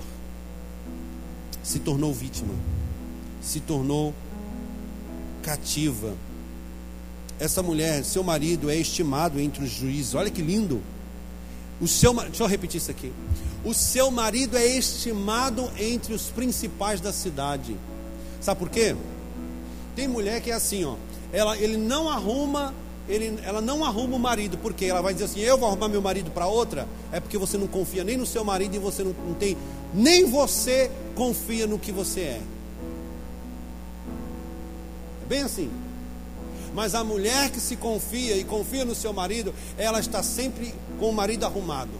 Se 1.62 1.80
tornou 1.80 2.12
vítima, 2.12 2.54
se 3.42 3.60
tornou 3.60 4.14
cativa. 5.44 6.16
Essa 7.40 7.62
mulher, 7.62 8.04
seu 8.04 8.24
marido 8.24 8.70
é 8.70 8.76
estimado 8.76 9.40
entre 9.40 9.64
os 9.64 9.70
juízes. 9.70 10.16
Olha 10.16 10.32
que 10.32 10.42
lindo. 10.42 10.82
O 11.80 11.88
seu, 11.88 12.14
deixa 12.14 12.44
eu 12.44 12.48
repetir 12.48 12.80
isso 12.80 12.92
aqui. 12.92 13.14
O 13.64 13.74
seu 13.74 14.10
marido 14.10 14.58
é 14.58 14.66
estimado 14.66 15.70
entre 15.78 16.14
os 16.14 16.24
principais 16.24 17.00
da 17.00 17.14
cidade. 17.14 17.78
Sabe 18.42 18.60
por 18.60 18.70
quê? 18.70 18.96
Tem 19.96 20.08
mulher 20.08 20.42
que 20.42 20.52
é 20.52 20.54
assim, 20.54 20.84
ó. 20.86 20.96
Ela, 21.32 21.58
ele 21.58 21.78
não 21.78 22.10
arruma 22.10 22.74
ele, 23.08 23.40
ela 23.44 23.60
não 23.60 23.84
arruma 23.84 24.16
o 24.16 24.20
marido, 24.20 24.58
porque 24.58 24.86
ela 24.86 25.02
vai 25.02 25.14
dizer 25.14 25.26
assim: 25.26 25.42
Eu 25.42 25.58
vou 25.58 25.68
arrumar 25.68 25.90
meu 25.90 26.02
marido 26.02 26.32
para 26.32 26.48
outra. 26.48 26.88
É 27.12 27.20
porque 27.20 27.38
você 27.38 27.58
não 27.58 27.68
confia 27.68 28.04
nem 28.04 28.18
no 28.18 28.26
seu 28.26 28.44
marido 28.44 28.76
e 28.76 28.80
você 28.80 29.04
não, 29.04 29.14
não 29.28 29.34
tem, 29.34 29.58
nem 29.94 30.26
você 30.26 30.90
confia 31.16 31.68
no 31.68 31.78
que 31.78 31.92
você 31.92 32.22
é. 32.22 32.42
É 35.22 35.26
bem 35.28 35.42
assim. 35.42 35.70
Mas 36.74 36.96
a 36.96 37.04
mulher 37.04 37.52
que 37.52 37.60
se 37.60 37.76
confia 37.76 38.36
e 38.36 38.44
confia 38.44 38.84
no 38.84 38.96
seu 38.96 39.14
marido, 39.14 39.54
ela 39.78 40.00
está 40.00 40.24
sempre 40.24 40.74
com 41.00 41.10
o 41.10 41.14
marido 41.14 41.46
arrumado. 41.46 41.92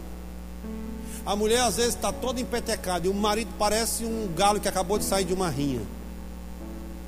A 1.24 1.36
mulher 1.36 1.60
às 1.60 1.76
vezes 1.76 1.94
está 1.94 2.12
toda 2.12 2.40
empetecada 2.40 3.06
e 3.06 3.10
o 3.10 3.14
marido 3.14 3.50
parece 3.58 4.04
um 4.04 4.28
galo 4.36 4.60
que 4.60 4.68
acabou 4.68 4.98
de 4.98 5.04
sair 5.04 5.24
de 5.24 5.32
uma 5.32 5.48
rinha. 5.48 5.80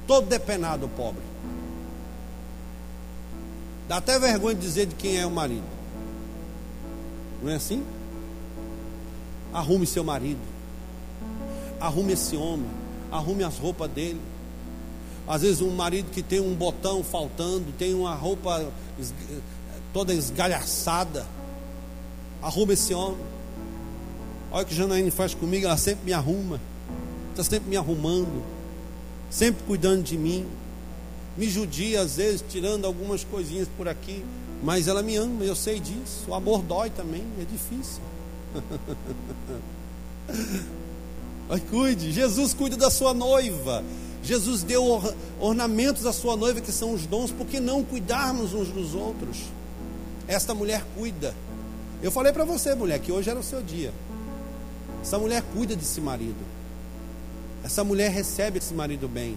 Todo 0.07 0.29
depenado, 0.29 0.89
pobre. 0.97 1.23
Dá 3.89 3.99
até 3.99 4.19
vergonha 4.19 4.55
de 4.55 4.61
dizer 4.61 4.87
de 4.87 4.95
quem 4.95 5.19
é 5.19 5.27
o 5.27 5.31
marido. 5.31 5.65
Não 7.43 7.51
é 7.51 7.55
assim? 7.55 7.85
Arrume 9.53 9.87
seu 9.87 10.03
marido. 10.03 10.41
Arrume 11.81 12.13
esse 12.13 12.37
homem. 12.37 12.69
Arrume 13.11 13.45
as 13.45 13.57
roupas 13.59 13.91
dele. 13.91 14.21
Às 15.29 15.43
vezes 15.43 15.61
um 15.61 15.71
marido 15.71 16.11
que 16.11 16.23
tem 16.23 16.41
um 16.41 16.55
botão 16.55 17.03
faltando, 17.03 17.73
tem 17.79 17.95
uma 17.95 18.15
roupa 18.15 18.71
toda 19.93 20.13
esgalhaçada. 20.13 21.27
Arrume 22.43 22.75
esse 22.75 22.93
homem. 22.93 23.21
Olha 24.51 24.63
o 24.63 24.67
que 24.67 24.75
Janaíne 24.75 25.11
faz 25.11 25.35
comigo, 25.35 25.67
ela 25.67 25.77
sempre 25.77 26.05
me 26.05 26.13
arruma. 26.13 26.61
Está 27.31 27.45
sempre 27.45 27.69
me 27.69 27.77
arrumando. 27.77 28.43
Sempre 29.31 29.65
cuidando 29.65 30.03
de 30.03 30.17
mim 30.17 30.47
me 31.37 31.49
judia 31.49 32.01
às 32.01 32.17
vezes, 32.17 32.45
tirando 32.49 32.87
algumas 32.87 33.25
coisinhas 33.25 33.69
por 33.77 33.89
aqui, 33.89 34.25
mas 34.63 34.89
ela 34.89 35.03
me 35.03 35.17
ama, 35.17 35.45
eu 35.45 35.55
sei 35.55 35.79
disso. 35.79 36.25
O 36.29 36.35
amor 36.35 36.63
dói 36.63 36.91
também, 36.91 37.25
é 37.41 37.45
difícil. 37.45 38.03
Mas 41.49 41.63
cuide, 41.71 42.11
Jesus 42.11 42.53
cuida 42.53 42.77
da 42.77 42.91
sua 42.91 43.15
noiva. 43.15 43.85
Jesus 44.23 44.65
deu 44.65 44.85
or 44.85 45.15
ornamentos 45.39 46.05
à 46.05 46.13
sua 46.13 46.37
noiva, 46.37 46.61
que 46.61 46.73
são 46.73 46.93
os 46.93 47.07
dons, 47.07 47.31
por 47.31 47.47
que 47.47 47.61
não 47.61 47.85
cuidarmos 47.85 48.53
uns 48.53 48.69
dos 48.69 48.95
outros? 48.95 49.45
Esta 50.27 50.55
mulher 50.55 50.85
cuida. 50.97 51.35
Eu 52.03 52.11
falei 52.11 52.33
para 52.33 52.45
você, 52.45 52.75
mulher, 52.75 52.99
que 52.99 53.13
hoje 53.13 53.31
era 53.31 53.39
o 53.39 53.45
seu 53.45 53.63
dia. 53.63 53.93
Essa 55.01 55.19
mulher 55.19 55.43
cuida 55.55 55.77
desse 55.77 56.01
marido. 56.01 56.45
Essa 57.63 57.85
mulher 57.85 58.11
recebe 58.11 58.59
esse 58.59 58.75
marido 58.75 59.09
bem. 59.09 59.37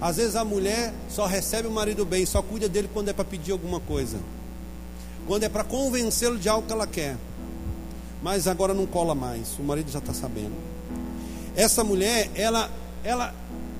Às 0.00 0.16
vezes 0.16 0.36
a 0.36 0.44
mulher 0.44 0.94
só 1.08 1.26
recebe 1.26 1.68
o 1.68 1.70
marido 1.70 2.04
bem, 2.04 2.24
só 2.24 2.40
cuida 2.40 2.68
dele 2.68 2.88
quando 2.92 3.08
é 3.10 3.12
para 3.12 3.24
pedir 3.24 3.52
alguma 3.52 3.80
coisa. 3.80 4.18
Quando 5.26 5.44
é 5.44 5.48
para 5.48 5.62
convencê-lo 5.62 6.38
de 6.38 6.48
algo 6.48 6.66
que 6.66 6.72
ela 6.72 6.86
quer. 6.86 7.16
Mas 8.22 8.46
agora 8.46 8.74
não 8.74 8.86
cola 8.86 9.14
mais, 9.14 9.58
o 9.58 9.62
marido 9.62 9.90
já 9.90 9.98
está 9.98 10.12
sabendo. 10.12 10.54
Essa 11.54 11.82
mulher, 11.82 12.30
ela, 12.34 12.70
ela, 13.02 13.34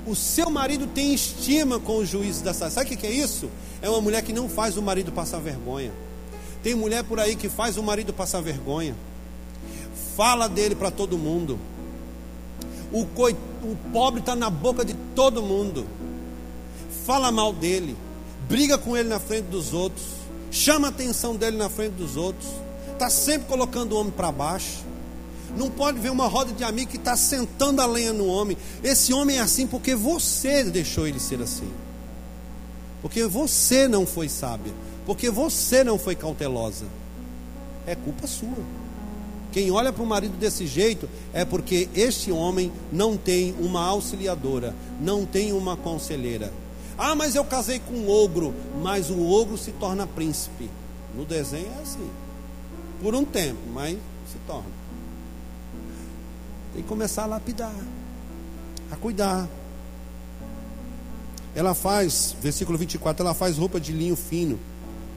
o 0.06 0.14
seu 0.14 0.50
marido 0.50 0.86
tem 0.86 1.14
estima 1.14 1.78
com 1.78 1.96
o 1.98 2.04
juízo 2.04 2.42
da 2.42 2.52
cidade. 2.52 2.74
Sabe 2.74 2.94
o 2.94 2.98
que 2.98 3.06
é 3.06 3.10
isso? 3.10 3.48
É 3.82 3.88
uma 3.88 4.00
mulher 4.00 4.22
que 4.22 4.32
não 4.32 4.48
faz 4.48 4.76
o 4.76 4.82
marido 4.82 5.12
passar 5.12 5.40
vergonha. 5.40 5.92
Tem 6.62 6.74
mulher 6.74 7.04
por 7.04 7.18
aí 7.18 7.36
que 7.36 7.48
faz 7.48 7.76
o 7.76 7.82
marido 7.82 8.12
passar 8.12 8.40
vergonha. 8.40 8.94
Fala 10.16 10.48
dele 10.48 10.74
para 10.74 10.90
todo 10.90 11.16
mundo. 11.16 11.58
O, 12.92 13.06
coi, 13.06 13.36
o 13.62 13.76
pobre 13.92 14.20
está 14.20 14.34
na 14.34 14.50
boca 14.50 14.84
de 14.84 14.94
todo 15.14 15.42
mundo. 15.42 15.86
Fala 17.06 17.30
mal 17.30 17.52
dele. 17.52 17.96
Briga 18.48 18.76
com 18.76 18.96
ele 18.96 19.08
na 19.08 19.20
frente 19.20 19.44
dos 19.44 19.72
outros. 19.72 20.04
Chama 20.50 20.88
a 20.88 20.90
atenção 20.90 21.36
dele 21.36 21.56
na 21.56 21.68
frente 21.68 21.92
dos 21.92 22.16
outros. 22.16 22.48
Está 22.92 23.08
sempre 23.08 23.46
colocando 23.46 23.92
o 23.92 24.00
homem 24.00 24.12
para 24.12 24.32
baixo. 24.32 24.84
Não 25.56 25.70
pode 25.70 25.98
ver 25.98 26.10
uma 26.10 26.26
roda 26.26 26.52
de 26.52 26.62
amigo 26.62 26.90
que 26.90 26.96
está 26.96 27.16
sentando 27.16 27.80
a 27.80 27.86
lenha 27.86 28.12
no 28.12 28.26
homem. 28.26 28.56
Esse 28.82 29.12
homem 29.12 29.38
é 29.38 29.40
assim 29.40 29.66
porque 29.66 29.94
você 29.94 30.64
deixou 30.64 31.06
ele 31.06 31.18
ser 31.18 31.40
assim. 31.40 31.70
Porque 33.02 33.24
você 33.24 33.88
não 33.88 34.06
foi 34.06 34.28
sábia. 34.28 34.72
Porque 35.06 35.30
você 35.30 35.82
não 35.82 35.98
foi 35.98 36.14
cautelosa. 36.14 36.86
É 37.86 37.94
culpa 37.94 38.26
sua. 38.26 38.79
Quem 39.52 39.70
olha 39.70 39.92
para 39.92 40.02
o 40.02 40.06
marido 40.06 40.36
desse 40.36 40.66
jeito 40.66 41.08
é 41.32 41.44
porque 41.44 41.88
este 41.94 42.30
homem 42.30 42.70
não 42.92 43.16
tem 43.16 43.54
uma 43.58 43.84
auxiliadora, 43.84 44.74
não 45.00 45.26
tem 45.26 45.52
uma 45.52 45.76
conselheira. 45.76 46.52
Ah, 46.96 47.14
mas 47.14 47.34
eu 47.34 47.44
casei 47.44 47.78
com 47.80 47.94
um 47.94 48.10
ogro, 48.10 48.54
mas 48.82 49.10
o 49.10 49.26
ogro 49.26 49.56
se 49.56 49.72
torna 49.72 50.06
príncipe. 50.06 50.70
No 51.16 51.24
desenho 51.24 51.66
é 51.78 51.82
assim. 51.82 52.10
Por 53.02 53.14
um 53.14 53.24
tempo, 53.24 53.58
mas 53.72 53.96
se 54.30 54.38
torna. 54.46 54.68
Tem 56.74 56.82
que 56.82 56.88
começar 56.88 57.24
a 57.24 57.26
lapidar, 57.26 57.74
a 58.92 58.96
cuidar. 58.96 59.48
Ela 61.54 61.74
faz, 61.74 62.36
versículo 62.40 62.78
24, 62.78 63.24
ela 63.24 63.34
faz 63.34 63.56
roupa 63.58 63.80
de 63.80 63.92
linho 63.92 64.14
fino 64.14 64.58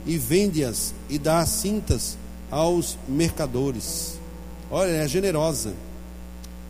e 0.04 0.18
vende-as 0.18 0.92
e 1.08 1.18
dá 1.18 1.44
cintas 1.46 2.18
aos 2.50 2.98
mercadores. 3.06 4.18
Olha, 4.74 4.90
é 4.90 5.06
generosa. 5.06 5.72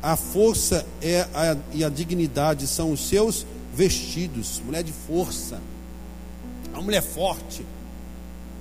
A 0.02 0.14
força 0.14 0.84
é 1.00 1.22
a, 1.32 1.56
e 1.72 1.82
a 1.82 1.88
dignidade 1.88 2.66
são 2.66 2.92
os 2.92 3.08
seus 3.08 3.46
vestidos. 3.74 4.60
Mulher 4.60 4.82
de 4.82 4.92
força. 4.92 5.58
Uma 6.74 6.82
mulher 6.82 7.02
forte. 7.02 7.64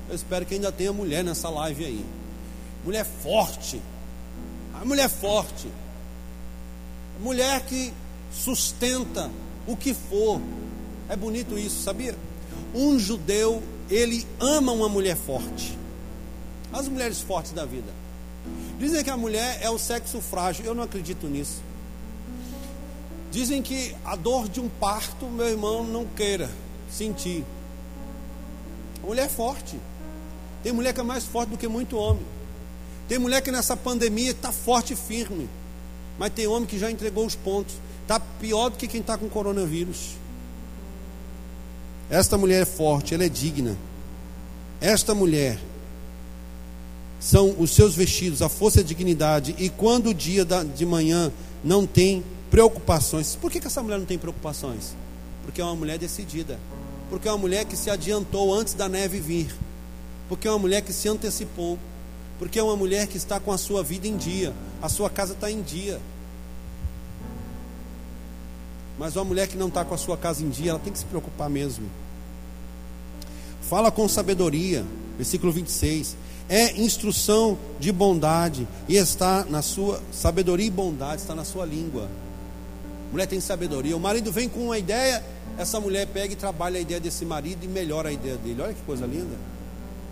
Eu 0.08 0.16
espero 0.16 0.46
que 0.46 0.54
ainda 0.54 0.72
tenha 0.72 0.94
mulher 0.94 1.26
nessa 1.26 1.50
live 1.50 1.84
aí. 1.84 2.06
Mulher 2.86 3.04
forte. 3.04 3.82
A 4.80 4.86
mulher 4.86 5.10
forte. 5.10 5.68
Mulher 7.20 7.66
que 7.66 7.92
sustenta 8.32 9.30
o 9.68 9.76
que 9.76 9.94
for. 9.94 10.40
É 11.10 11.18
bonito 11.18 11.60
isso, 11.60 11.84
sabia? 11.84 12.16
Um 12.74 12.98
judeu, 12.98 13.62
ele 13.90 14.26
ama 14.40 14.72
uma 14.72 14.88
mulher 14.88 15.18
forte. 15.18 15.78
As 16.72 16.88
mulheres 16.88 17.20
fortes 17.20 17.52
da 17.52 17.66
vida. 17.66 18.03
Dizem 18.84 19.02
que 19.02 19.10
a 19.10 19.16
mulher 19.16 19.60
é 19.62 19.70
o 19.70 19.78
sexo 19.78 20.20
frágil. 20.20 20.66
Eu 20.66 20.76
não 20.76 20.84
acredito 20.84 21.26
nisso. 21.26 21.62
Dizem 23.32 23.62
que 23.62 23.96
a 24.04 24.18
dor 24.18 24.50
de 24.50 24.60
um 24.60 24.68
parto, 24.68 25.26
meu 25.28 25.48
irmão, 25.48 25.86
não 25.86 26.06
queira 26.06 26.52
sentir. 26.92 27.46
A 29.02 29.08
mulher 29.08 29.28
é 29.28 29.30
forte. 29.30 29.80
Tem 30.62 30.74
mulher 30.74 30.94
que 30.94 31.00
é 31.00 31.04
mais 31.04 31.24
forte 31.24 31.52
do 31.52 31.58
que 31.58 31.66
muito 31.66 31.96
homem. 31.96 32.26
Tem 33.08 33.18
mulher 33.18 33.42
que 33.42 33.52
nessa 33.52 33.78
pandemia 33.78 34.32
está 34.32 34.52
forte 34.52 34.92
e 34.92 34.98
firme. 34.98 35.48
Mas 36.20 36.34
tem 36.34 36.46
homem 36.46 36.66
que 36.66 36.78
já 36.78 36.92
entregou 36.92 37.26
os 37.26 37.36
pontos. 37.36 37.76
Está 38.02 38.20
pior 38.20 38.68
do 38.68 38.76
que 38.76 38.86
quem 38.86 39.00
está 39.00 39.18
com 39.18 39.30
coronavírus. 39.30 40.18
Esta 42.10 42.38
mulher 42.38 42.64
é 42.64 42.66
forte, 42.66 43.16
ela 43.16 43.24
é 43.24 43.30
digna. 43.30 43.78
Esta 44.82 45.16
mulher 45.16 45.58
são 47.24 47.56
os 47.58 47.72
seus 47.72 47.96
vestidos, 47.96 48.42
a 48.42 48.50
força 48.50 48.80
e 48.80 48.84
a 48.84 48.86
dignidade. 48.86 49.56
E 49.58 49.70
quando 49.70 50.10
o 50.10 50.14
dia 50.14 50.46
de 50.76 50.86
manhã 50.86 51.32
não 51.64 51.88
tem 51.88 52.22
preocupações. 52.52 53.34
Por 53.38 53.50
que, 53.50 53.62
que 53.62 53.68
essa 53.68 53.82
mulher 53.82 53.98
não 53.98 54.06
tem 54.06 54.18
preocupações? 54.18 54.94
Porque 55.46 55.62
é 55.62 55.64
uma 55.64 55.76
mulher 55.76 55.98
decidida. 55.98 56.60
Porque 57.10 57.26
é 57.26 57.32
uma 57.32 57.38
mulher 57.38 57.64
que 57.64 57.78
se 57.78 57.90
adiantou 57.90 58.54
antes 58.54 58.74
da 58.74 58.90
neve 58.90 59.22
vir. 59.22 59.56
Porque 60.28 60.50
é 60.50 60.52
uma 60.52 60.60
mulher 60.60 60.82
que 60.82 60.92
se 60.92 61.08
antecipou. 61.08 61.80
Porque 62.38 62.60
é 62.60 62.64
uma 62.64 62.76
mulher 62.76 63.08
que 63.08 63.16
está 63.16 63.40
com 63.40 63.54
a 63.54 63.58
sua 63.58 63.82
vida 63.82 64.06
em 64.06 64.18
dia. 64.18 64.54
A 64.82 64.90
sua 64.90 65.10
casa 65.10 65.32
está 65.32 65.50
em 65.50 65.62
dia. 65.62 66.02
Mas 69.00 69.16
uma 69.16 69.24
mulher 69.24 69.48
que 69.48 69.56
não 69.56 69.70
está 69.70 69.86
com 69.86 69.96
a 69.96 69.98
sua 69.98 70.18
casa 70.18 70.44
em 70.44 70.50
dia, 70.50 70.72
ela 70.72 70.80
tem 70.80 70.92
que 70.92 71.00
se 71.00 71.06
preocupar 71.06 71.50
mesmo. 71.50 71.90
Fala 73.62 73.90
com 73.90 74.10
sabedoria. 74.10 74.86
Versículo 75.18 75.54
26 75.54 76.18
é 76.54 76.80
instrução 76.80 77.58
de 77.80 77.92
bondade 77.92 78.68
e 78.88 78.96
está 78.96 79.44
na 79.44 79.64
sua 79.64 80.00
sabedoria 80.12 80.68
e 80.68 80.70
bondade 80.70 81.24
está 81.24 81.34
na 81.34 81.44
sua 81.44 81.66
língua. 81.66 82.08
Mulher 83.12 83.26
tem 83.26 83.40
sabedoria. 83.40 83.98
O 83.98 84.00
marido 84.00 84.32
vem 84.32 84.48
com 84.48 84.66
uma 84.66 84.78
ideia, 84.78 85.26
essa 85.58 85.80
mulher 85.80 86.06
pega 86.06 86.34
e 86.34 86.36
trabalha 86.36 86.78
a 86.78 86.80
ideia 86.80 87.00
desse 87.00 87.26
marido 87.26 87.66
e 87.66 87.68
melhora 87.68 88.10
a 88.10 88.12
ideia 88.12 88.38
dele. 88.38 88.62
Olha 88.62 88.74
que 88.76 88.84
coisa 88.84 89.08
linda. 89.08 89.36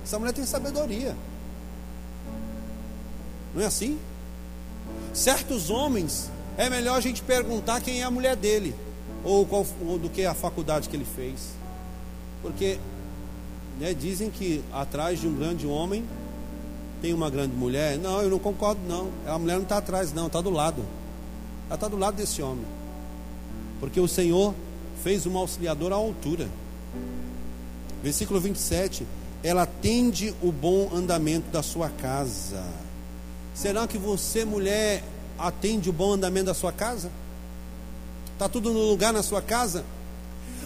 Essa 0.04 0.18
mulher 0.18 0.34
tem 0.34 0.44
sabedoria. 0.44 1.16
Não 3.54 3.62
é 3.62 3.68
assim? 3.68 4.00
Certos 5.14 5.70
homens 5.70 6.32
é 6.58 6.72
melhor 6.72 6.98
a 6.98 7.02
gente 7.02 7.22
perguntar 7.22 7.82
quem 7.82 8.02
é 8.02 8.04
a 8.04 8.10
mulher 8.10 8.36
dele 8.36 8.74
ou, 9.24 9.46
qual, 9.46 9.64
ou 9.88 10.00
do 10.00 10.10
que 10.10 10.26
a 10.26 10.34
faculdade 10.34 10.90
que 10.90 10.96
ele 10.96 11.06
fez. 11.06 11.52
Porque 12.42 12.80
né, 13.80 13.94
dizem 13.94 14.32
que 14.32 14.64
atrás 14.74 15.22
de 15.22 15.28
um 15.28 15.36
grande 15.36 15.68
homem 15.68 16.04
tem 17.02 17.14
uma 17.14 17.30
grande 17.30 17.56
mulher. 17.56 17.98
Não, 17.98 18.22
eu 18.22 18.30
não 18.30 18.40
concordo, 18.40 18.80
não. 18.88 19.10
A 19.26 19.38
mulher 19.40 19.56
não 19.56 19.64
está 19.64 19.78
atrás, 19.78 20.14
não, 20.14 20.28
está 20.28 20.40
do 20.40 20.50
lado. 20.50 20.84
Ela 21.68 21.76
está 21.76 21.88
do 21.88 21.98
lado 21.98 22.16
desse 22.16 22.42
homem. 22.42 22.66
Porque 23.80 24.00
o 24.00 24.08
Senhor 24.08 24.54
fez 25.04 25.26
uma 25.26 25.40
auxiliadora 25.40 25.96
à 25.96 25.98
altura. 25.98 26.48
Versículo 28.04 28.40
27. 28.40 29.06
Ela 29.44 29.64
atende 29.64 30.36
o 30.42 30.52
bom 30.52 30.90
andamento 30.94 31.50
da 31.52 31.64
sua 31.64 31.90
casa. 31.90 32.64
Será 33.56 33.88
que 33.88 33.98
você, 33.98 34.46
mulher, 34.46 35.04
atende 35.38 35.90
o 35.90 35.94
bom 35.94 36.14
andamento 36.14 36.46
da 36.46 36.54
sua 36.54 36.72
casa? 36.72 37.12
Está 38.34 38.48
tudo 38.48 38.72
no 38.72 38.80
lugar 38.80 39.12
na 39.12 39.24
sua 39.24 39.42
casa? 39.42 39.84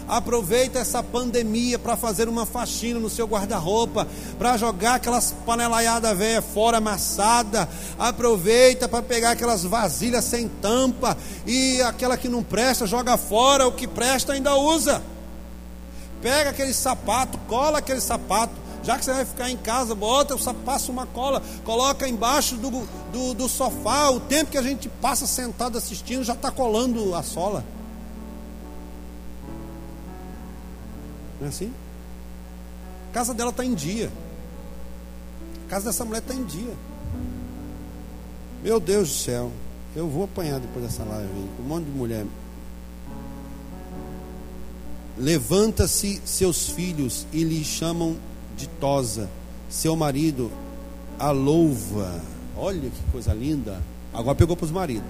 Aproveita 0.08 0.78
essa 0.78 1.02
pandemia 1.02 1.78
para 1.78 1.96
fazer 1.96 2.28
uma 2.28 2.46
faxina 2.46 3.00
no 3.00 3.10
seu 3.10 3.26
guarda-roupa, 3.26 4.06
para 4.38 4.56
jogar 4.56 4.94
aquelas 4.94 5.34
panelaiadas 5.44 6.16
velhas 6.16 6.44
fora 6.44 6.78
amassada. 6.78 7.68
Aproveita 7.98 8.88
para 8.88 9.02
pegar 9.02 9.32
aquelas 9.32 9.64
vasilhas 9.64 10.24
sem 10.24 10.48
tampa 10.48 11.16
e 11.44 11.82
aquela 11.82 12.16
que 12.16 12.28
não 12.28 12.42
presta, 12.42 12.86
joga 12.86 13.16
fora, 13.16 13.66
o 13.66 13.72
que 13.72 13.88
presta 13.88 14.34
ainda 14.34 14.54
usa. 14.54 15.02
Pega 16.22 16.50
aquele 16.50 16.72
sapato, 16.72 17.36
cola 17.48 17.78
aquele 17.78 18.00
sapato, 18.00 18.52
já 18.84 18.96
que 18.96 19.04
você 19.04 19.12
vai 19.12 19.24
ficar 19.24 19.50
em 19.50 19.56
casa, 19.56 19.94
bota, 19.96 20.36
passa 20.64 20.92
uma 20.92 21.06
cola, 21.06 21.42
coloca 21.64 22.08
embaixo 22.08 22.56
do, 22.56 22.70
do, 23.12 23.34
do, 23.34 23.48
sofá. 23.48 24.10
O 24.10 24.20
tempo 24.20 24.52
que 24.52 24.58
a 24.58 24.62
gente 24.62 24.88
passa 24.88 25.26
sentado 25.26 25.76
assistindo 25.76 26.22
já 26.22 26.34
está 26.34 26.52
colando 26.52 27.12
a 27.12 27.22
sola. 27.24 27.64
Não 31.40 31.46
é 31.46 31.48
assim? 31.48 31.72
A 33.10 33.14
casa 33.14 33.34
dela 33.34 33.50
está 33.50 33.64
em 33.64 33.74
dia. 33.74 34.10
A 35.66 35.70
casa 35.70 35.86
dessa 35.86 36.04
mulher 36.04 36.20
está 36.20 36.34
em 36.34 36.44
dia. 36.44 36.74
Meu 38.62 38.80
Deus 38.80 39.08
do 39.08 39.14
céu. 39.14 39.52
Eu 39.94 40.08
vou 40.08 40.24
apanhar 40.24 40.60
depois 40.60 40.84
dessa 40.84 41.02
live 41.04 41.32
um 41.58 41.62
monte 41.62 41.84
de 41.84 41.90
mulher. 41.90 42.26
Levanta-se 45.18 46.20
seus 46.24 46.68
filhos 46.68 47.26
e 47.32 47.42
lhe 47.42 47.64
chamam 47.64 48.16
de 48.56 48.66
tosa. 48.68 49.30
Seu 49.70 49.96
marido 49.96 50.52
a 51.18 51.30
louva. 51.30 52.20
Olha 52.56 52.90
que 52.90 53.12
coisa 53.12 53.32
linda. 53.32 53.82
Agora 54.12 54.34
pegou 54.34 54.56
para 54.56 54.66
os 54.66 54.70
maridos. 54.70 55.08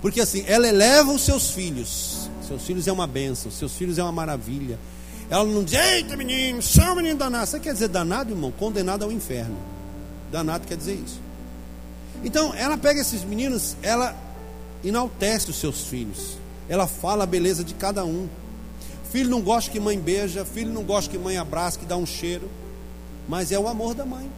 Porque 0.00 0.20
assim, 0.20 0.44
ela 0.46 0.68
eleva 0.68 1.12
os 1.12 1.22
seus 1.22 1.50
filhos. 1.50 2.23
Seus 2.46 2.64
filhos 2.64 2.86
é 2.86 2.92
uma 2.92 3.06
bênção, 3.06 3.50
seus 3.50 3.74
filhos 3.74 3.98
é 3.98 4.02
uma 4.02 4.12
maravilha. 4.12 4.78
Ela 5.30 5.44
não 5.44 5.64
diz, 5.64 5.74
eita 5.74 6.16
menino, 6.16 6.60
são 6.62 6.94
menino 6.94 7.18
danado. 7.18 7.46
Você 7.46 7.58
quer 7.58 7.72
dizer 7.72 7.88
danado, 7.88 8.30
irmão? 8.30 8.52
Condenado 8.52 9.04
ao 9.04 9.12
inferno. 9.12 9.56
Danado 10.30 10.66
quer 10.66 10.76
dizer 10.76 10.94
isso. 10.94 11.20
Então, 12.22 12.54
ela 12.54 12.76
pega 12.76 13.00
esses 13.00 13.24
meninos, 13.24 13.76
ela 13.82 14.14
enaltece 14.84 15.50
os 15.50 15.56
seus 15.56 15.86
filhos. 15.86 16.36
Ela 16.68 16.86
fala 16.86 17.24
a 17.24 17.26
beleza 17.26 17.64
de 17.64 17.74
cada 17.74 18.04
um. 18.04 18.28
Filho 19.10 19.30
não 19.30 19.40
gosta 19.40 19.70
que 19.70 19.80
mãe 19.80 19.98
beija, 19.98 20.44
filho 20.44 20.72
não 20.72 20.82
gosta 20.82 21.10
que 21.10 21.18
mãe 21.18 21.36
abraça, 21.36 21.78
que 21.78 21.86
dá 21.86 21.96
um 21.96 22.06
cheiro. 22.06 22.50
Mas 23.28 23.52
é 23.52 23.58
o 23.58 23.68
amor 23.68 23.94
da 23.94 24.04
mãe. 24.04 24.30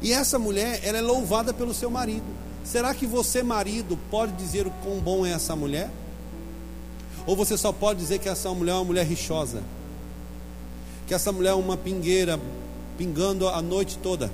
E 0.00 0.12
essa 0.12 0.38
mulher, 0.38 0.80
ela 0.82 0.98
é 0.98 1.02
louvada 1.02 1.52
pelo 1.52 1.74
seu 1.74 1.90
marido. 1.90 2.24
Será 2.64 2.94
que 2.94 3.06
você, 3.06 3.42
marido, 3.42 3.98
pode 4.10 4.32
dizer 4.32 4.66
o 4.66 4.70
quão 4.82 4.98
bom 4.98 5.26
é 5.26 5.32
essa 5.32 5.54
mulher? 5.54 5.90
Ou 7.26 7.34
você 7.34 7.56
só 7.56 7.72
pode 7.72 8.00
dizer 8.00 8.18
que 8.18 8.28
essa 8.28 8.50
mulher 8.50 8.72
é 8.72 8.74
uma 8.74 8.84
mulher 8.84 9.06
rixosa? 9.06 9.62
Que 11.06 11.14
essa 11.14 11.32
mulher 11.32 11.50
é 11.50 11.54
uma 11.54 11.76
pingueira 11.76 12.38
pingando 12.98 13.48
a 13.48 13.62
noite 13.62 13.98
toda? 13.98 14.30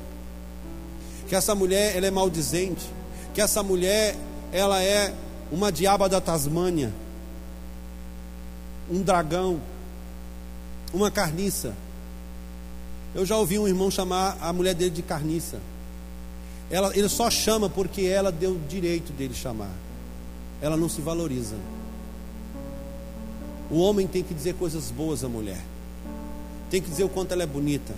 Que 1.28 1.36
essa 1.36 1.54
mulher 1.54 1.96
ela 1.96 2.06
é 2.06 2.10
maldizente? 2.10 2.84
Que 3.32 3.40
essa 3.40 3.62
mulher 3.62 4.16
ela 4.52 4.82
é 4.82 5.14
uma 5.52 5.70
diaba 5.70 6.08
da 6.08 6.20
Tasmânia? 6.20 6.92
Um 8.90 9.02
dragão? 9.02 9.60
Uma 10.92 11.10
carniça? 11.10 11.74
Eu 13.14 13.24
já 13.24 13.36
ouvi 13.36 13.58
um 13.58 13.68
irmão 13.68 13.90
chamar 13.90 14.36
a 14.40 14.52
mulher 14.52 14.74
dele 14.74 14.90
de 14.90 15.02
carniça. 15.02 15.60
Ela, 16.70 16.96
ele 16.96 17.08
só 17.08 17.28
chama 17.30 17.68
porque 17.68 18.02
ela 18.02 18.30
deu 18.30 18.52
o 18.52 18.58
direito 18.68 19.12
dele 19.12 19.34
chamar. 19.34 19.70
Ela 20.60 20.76
não 20.76 20.88
se 20.88 21.00
valoriza. 21.00 21.56
O 23.70 23.78
homem 23.78 24.06
tem 24.06 24.22
que 24.22 24.34
dizer 24.34 24.54
coisas 24.54 24.90
boas 24.90 25.22
à 25.22 25.28
mulher. 25.28 25.62
Tem 26.70 26.82
que 26.82 26.90
dizer 26.90 27.04
o 27.04 27.08
quanto 27.08 27.32
ela 27.32 27.42
é 27.42 27.46
bonita, 27.46 27.92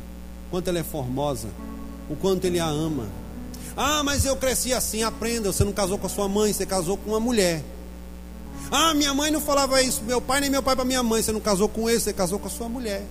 o 0.49 0.51
quanto 0.51 0.69
ela 0.69 0.79
é 0.79 0.83
formosa, 0.83 1.49
o 2.11 2.17
quanto 2.17 2.45
ele 2.45 2.61
a 2.61 2.67
ama. 2.67 3.07
Ah, 3.77 4.03
mas 4.03 4.25
eu 4.25 4.37
cresci 4.37 4.73
assim, 4.73 5.03
aprenda. 5.03 5.51
Você 5.51 5.65
não 5.65 5.73
casou 5.73 5.99
com 5.99 6.07
a 6.07 6.11
sua 6.11 6.29
mãe, 6.29 6.53
você 6.53 6.67
casou 6.67 6.97
com 6.97 7.11
uma 7.11 7.21
mulher. 7.21 7.63
Ah, 8.71 8.95
minha 8.95 9.15
mãe 9.15 9.31
não 9.31 9.41
falava 9.41 9.83
isso, 9.83 10.03
meu 10.05 10.21
pai 10.21 10.41
nem 10.41 10.51
meu 10.51 10.63
pai 10.63 10.77
para 10.77 10.85
minha 10.85 11.03
mãe. 11.03 11.23
Você 11.23 11.33
não 11.33 11.41
casou 11.41 11.69
com 11.69 11.89
ele, 11.89 12.01
você 12.01 12.13
casou 12.13 12.39
com 12.39 12.49
a 12.49 12.51
sua 12.51 12.69
mulher. 12.69 13.03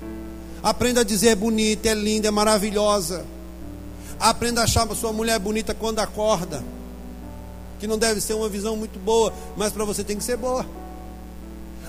Aprenda 0.62 1.02
a 1.02 1.04
dizer 1.04 1.30
é 1.30 1.36
bonita, 1.36 1.90
é 1.90 1.96
linda, 1.96 2.28
é 2.28 2.32
maravilhosa. 2.32 3.26
Aprenda 4.20 4.62
a 4.62 4.66
achar 4.66 4.88
a 4.88 4.96
sua 4.96 5.12
mulher 5.12 5.40
bonita 5.40 5.74
quando 5.74 6.00
acorda. 6.00 6.64
Que 7.80 7.88
não 7.88 7.98
deve 7.98 8.22
ser 8.22 8.36
uma 8.36 8.48
visão 8.48 8.76
muito 8.76 9.00
boa, 9.00 9.34
mas 9.58 9.74
para 9.74 9.84
você 9.84 10.04
tem 10.04 10.16
que 10.16 10.24
ser 10.24 10.38
boa. 10.38 10.64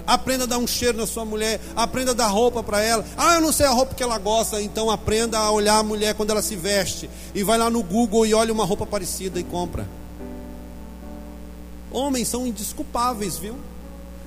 Aprenda 0.07 0.45
a 0.45 0.47
dar 0.47 0.59
um 0.59 0.67
cheiro 0.67 0.99
na 0.99 1.07
sua 1.07 1.25
mulher, 1.25 1.61
aprenda 1.77 2.11
a 2.11 2.15
dar 2.15 2.29
roupa 2.29 2.63
para 2.63 2.81
ela. 2.81 3.05
Ah, 3.17 3.35
eu 3.37 3.41
não 3.41 3.53
sei 3.53 3.67
a 3.67 3.71
roupa 3.71 3.95
que 3.95 4.03
ela 4.03 4.19
gosta, 4.19 4.61
então 4.61 4.91
aprenda 4.91 5.39
a 5.39 5.51
olhar 5.51 5.79
a 5.79 5.83
mulher 5.83 6.15
quando 6.15 6.31
ela 6.31 6.43
se 6.43 6.57
veste 6.57 7.09
e 7.35 7.43
vai 7.43 7.59
lá 7.59 7.71
no 7.71 7.83
Google 7.83 8.27
e 8.27 8.35
olha 8.35 8.53
uma 8.53 8.65
roupa 8.65 8.87
parecida 8.87 9.39
e 9.39 9.45
compra. 9.45 9.89
Homens 11.91 12.29
são 12.29 12.47
indisculpáveis, 12.47 13.37
viu? 13.37 13.57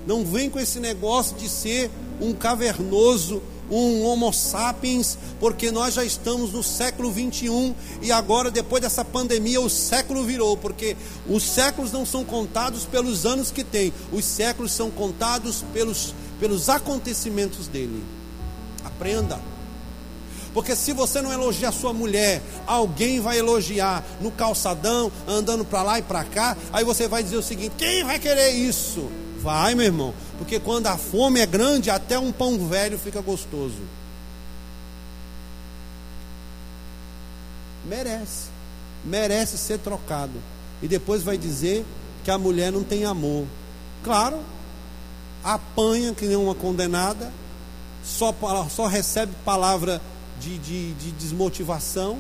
Não 0.06 0.24
vem 0.24 0.50
com 0.50 0.60
esse 0.60 0.80
negócio 0.80 1.36
de 1.36 1.50
ser 1.50 1.90
um 2.22 2.32
cavernoso, 2.32 3.42
um 3.70 4.04
Homo 4.04 4.32
sapiens, 4.32 5.18
porque 5.40 5.72
nós 5.72 5.94
já 5.94 6.04
estamos 6.04 6.52
no 6.52 6.64
século 6.64 7.12
21 7.12 7.74
e 8.02 8.12
agora, 8.12 8.52
depois 8.52 8.82
dessa 8.82 9.04
pandemia, 9.04 9.62
o 9.62 9.70
século 9.70 10.24
virou, 10.24 10.56
porque 10.58 10.96
os 11.28 11.44
séculos 11.44 11.92
não 11.92 12.06
são 12.06 12.24
contados 12.24 12.86
pelos 12.86 13.26
anos 13.26 13.52
que 13.52 13.64
tem, 13.64 13.94
os 14.12 14.26
séculos 14.26 14.72
são 14.72 14.92
contados 14.92 15.64
pelos, 15.74 16.14
pelos 16.40 16.70
acontecimentos 16.70 17.68
dele. 17.68 18.04
Aprenda. 18.84 19.40
Porque 20.54 20.74
se 20.74 20.94
você 20.94 21.22
não 21.22 21.34
elogiar 21.34 21.74
sua 21.74 21.92
mulher, 21.92 22.42
alguém 22.66 23.20
vai 23.20 23.38
elogiar 23.38 24.02
no 24.22 24.32
calçadão, 24.32 25.12
andando 25.28 25.66
para 25.66 25.84
lá 25.84 26.00
e 26.00 26.02
para 26.02 26.24
cá. 26.24 26.56
Aí 26.72 26.86
você 26.86 27.10
vai 27.10 27.22
dizer 27.22 27.36
o 27.36 27.44
seguinte: 27.44 27.74
quem 27.78 28.06
vai 28.06 28.18
querer 28.20 28.52
isso? 28.52 29.10
Vai, 29.46 29.76
meu 29.76 29.86
irmão, 29.86 30.12
porque 30.40 30.60
quando 30.60 30.88
a 30.88 30.98
fome 30.98 31.40
é 31.40 31.46
grande, 31.46 31.92
até 31.92 32.18
um 32.18 32.32
pão 32.32 32.68
velho 32.68 32.98
fica 32.98 33.22
gostoso. 33.22 33.78
Merece, 37.86 38.48
merece 39.04 39.56
ser 39.60 39.78
trocado. 39.78 40.34
E 40.82 40.88
depois 40.88 41.22
vai 41.22 41.38
dizer 41.38 41.86
que 42.24 42.32
a 42.32 42.40
mulher 42.40 42.72
não 42.72 42.84
tem 42.84 43.06
amor. 43.06 43.46
Claro, 44.04 44.40
apanha 45.44 46.12
que 46.16 46.26
nem 46.26 46.36
uma 46.36 46.56
condenada, 46.56 47.32
só, 48.04 48.34
só 48.72 48.88
recebe 48.88 49.32
palavra 49.46 50.02
de, 50.40 50.58
de, 50.58 50.94
de 50.96 51.12
desmotivação. 51.12 52.18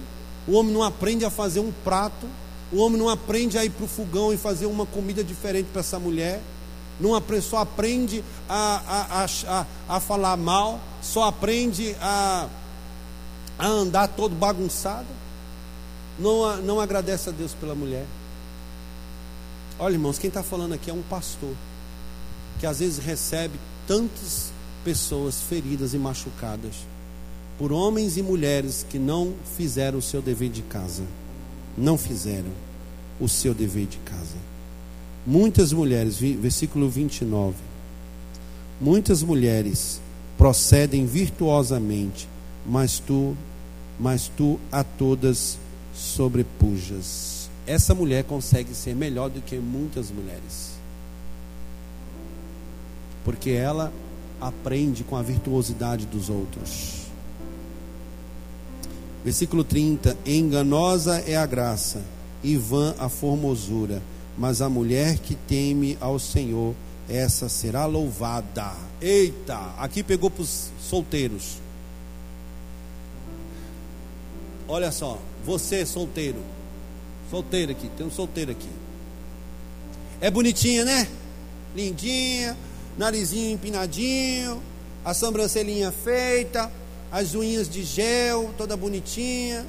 O 0.47 0.51
homem 0.51 0.71
não 0.71 0.83
aprende 0.83 1.25
a 1.25 1.31
fazer 1.31 1.59
um 1.59 1.73
prato, 1.83 2.27
o 2.71 2.77
homem 2.77 2.99
não 2.99 3.09
aprende 3.09 3.57
a 3.57 3.65
ir 3.65 3.71
para 3.71 3.85
o 3.85 3.87
fogão 3.87 4.31
e 4.31 4.37
fazer 4.37 4.67
uma 4.67 4.85
comida 4.85 5.23
diferente 5.23 5.69
para 5.73 5.79
essa 5.79 5.97
mulher 5.97 6.39
não 6.99 7.11
só 7.41 7.57
aprende 7.57 8.23
a, 8.47 9.25
a, 9.25 9.59
a, 9.59 9.65
a 9.95 9.99
falar 9.99 10.37
mal, 10.37 10.79
só 11.01 11.23
aprende 11.23 11.95
a, 11.99 12.47
a 13.59 13.67
andar 13.67 14.07
todo 14.09 14.35
bagunçado, 14.35 15.07
não, 16.17 16.57
não 16.61 16.79
agradece 16.79 17.29
a 17.29 17.31
Deus 17.31 17.53
pela 17.53 17.75
mulher. 17.75 18.05
Olha, 19.77 19.93
irmãos, 19.93 20.17
quem 20.17 20.29
está 20.29 20.41
falando 20.41 20.73
aqui 20.73 20.89
é 20.89 20.93
um 20.93 21.01
pastor 21.01 21.53
que 22.59 22.65
às 22.65 22.79
vezes 22.79 22.97
recebe 22.97 23.59
tantas 23.85 24.53
pessoas 24.83 25.41
feridas 25.41 25.93
e 25.93 25.97
machucadas 25.97 26.75
por 27.57 27.71
homens 27.71 28.17
e 28.17 28.21
mulheres 28.21 28.85
que 28.89 28.99
não 28.99 29.33
fizeram 29.57 29.99
o 29.99 30.01
seu 30.01 30.21
dever 30.21 30.49
de 30.49 30.61
casa, 30.61 31.03
não 31.77 31.97
fizeram 31.97 32.51
o 33.19 33.27
seu 33.27 33.53
dever 33.53 33.87
de 33.87 33.97
casa. 33.97 34.54
Muitas 35.25 35.73
mulheres, 35.73 36.19
versículo 36.19 36.87
29. 36.87 37.55
Muitas 38.79 39.23
mulheres 39.23 39.99
procedem 40.37 41.07
virtuosamente, 41.07 42.29
mas 42.63 42.99
tu, 42.99 43.35
mas 43.99 44.31
tu 44.37 44.59
a 44.71 44.83
todas 44.83 45.57
sobrepujas. 45.95 47.49
Essa 47.65 47.95
mulher 47.95 48.23
consegue 48.25 48.75
ser 48.75 48.93
melhor 48.93 49.31
do 49.31 49.41
que 49.41 49.55
muitas 49.55 50.11
mulheres. 50.11 50.75
Porque 53.23 53.49
ela 53.49 53.91
aprende 54.39 55.03
com 55.03 55.15
a 55.15 55.23
virtuosidade 55.23 56.05
dos 56.05 56.29
outros. 56.29 57.05
Versículo 59.23 59.63
30: 59.63 60.15
Enganosa 60.23 61.17
é 61.25 61.35
a 61.35 61.47
graça, 61.47 62.03
e 62.43 62.55
vã 62.55 62.93
a 62.99 63.09
formosura 63.09 64.03
mas 64.37 64.61
a 64.61 64.69
mulher 64.69 65.17
que 65.17 65.35
teme 65.35 65.97
ao 66.01 66.19
Senhor, 66.19 66.75
essa 67.09 67.47
será 67.47 67.85
louvada. 67.85 68.73
Eita, 69.01 69.73
aqui 69.77 70.03
pegou 70.03 70.29
para 70.29 70.41
os 70.41 70.71
solteiros. 70.79 71.57
Olha 74.67 74.91
só, 74.91 75.19
você 75.45 75.85
solteiro, 75.85 76.41
solteiro 77.29 77.71
aqui, 77.71 77.89
tem 77.95 78.05
um 78.05 78.11
solteiro 78.11 78.51
aqui. 78.51 78.69
É 80.19 80.31
bonitinha, 80.31 80.83
né? 80.83 81.07
Lindinha, 81.75 82.57
narizinho 82.97 83.53
empinadinho, 83.53 84.61
a 85.03 85.13
sobrancelhinha 85.13 85.91
feita, 85.91 86.71
as 87.11 87.35
unhas 87.35 87.69
de 87.69 87.83
gel, 87.83 88.51
toda 88.57 88.75
bonitinha, 88.75 89.65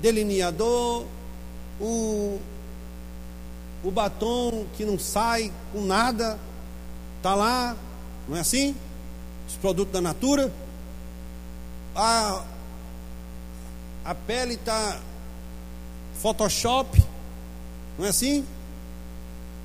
delineador, 0.00 1.04
o 1.80 2.38
o 3.82 3.90
batom 3.90 4.66
que 4.76 4.84
não 4.84 4.98
sai 4.98 5.52
com 5.72 5.82
nada, 5.82 6.38
está 7.16 7.34
lá, 7.34 7.76
não 8.28 8.36
é 8.36 8.40
assim? 8.40 8.74
Os 9.48 9.54
produtos 9.54 9.92
da 9.92 10.00
Natura. 10.00 10.52
A, 11.94 12.44
a 14.04 14.14
pele 14.14 14.54
está 14.54 15.00
Photoshop, 16.20 17.02
não 17.98 18.06
é 18.06 18.08
assim? 18.08 18.44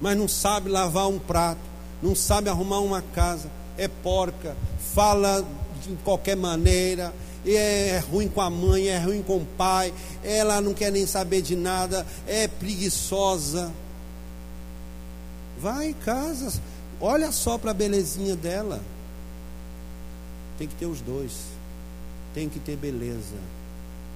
Mas 0.01 0.17
não 0.17 0.27
sabe 0.27 0.69
lavar 0.69 1.07
um 1.07 1.19
prato, 1.19 1.61
não 2.01 2.15
sabe 2.15 2.49
arrumar 2.49 2.79
uma 2.79 3.01
casa, 3.01 3.49
é 3.77 3.87
porca, 3.87 4.55
fala 4.93 5.45
de 5.81 5.95
qualquer 6.03 6.35
maneira, 6.35 7.13
é 7.45 8.01
ruim 8.09 8.27
com 8.27 8.41
a 8.41 8.49
mãe, 8.49 8.87
é 8.87 8.97
ruim 8.97 9.21
com 9.21 9.37
o 9.37 9.45
pai, 9.57 9.93
ela 10.23 10.61
não 10.61 10.73
quer 10.73 10.91
nem 10.91 11.05
saber 11.05 11.41
de 11.41 11.55
nada, 11.55 12.05
é 12.27 12.47
preguiçosa. 12.47 13.71
Vai 15.63 15.91
em 15.91 15.93
casa, 15.93 16.61
olha 16.99 17.31
só 17.31 17.57
para 17.57 17.71
a 17.71 17.73
belezinha 17.73 18.35
dela. 18.35 18.81
Tem 20.57 20.67
que 20.67 20.75
ter 20.75 20.87
os 20.87 20.99
dois. 20.99 21.31
Tem 22.33 22.49
que 22.49 22.59
ter 22.59 22.75
beleza. 22.75 23.37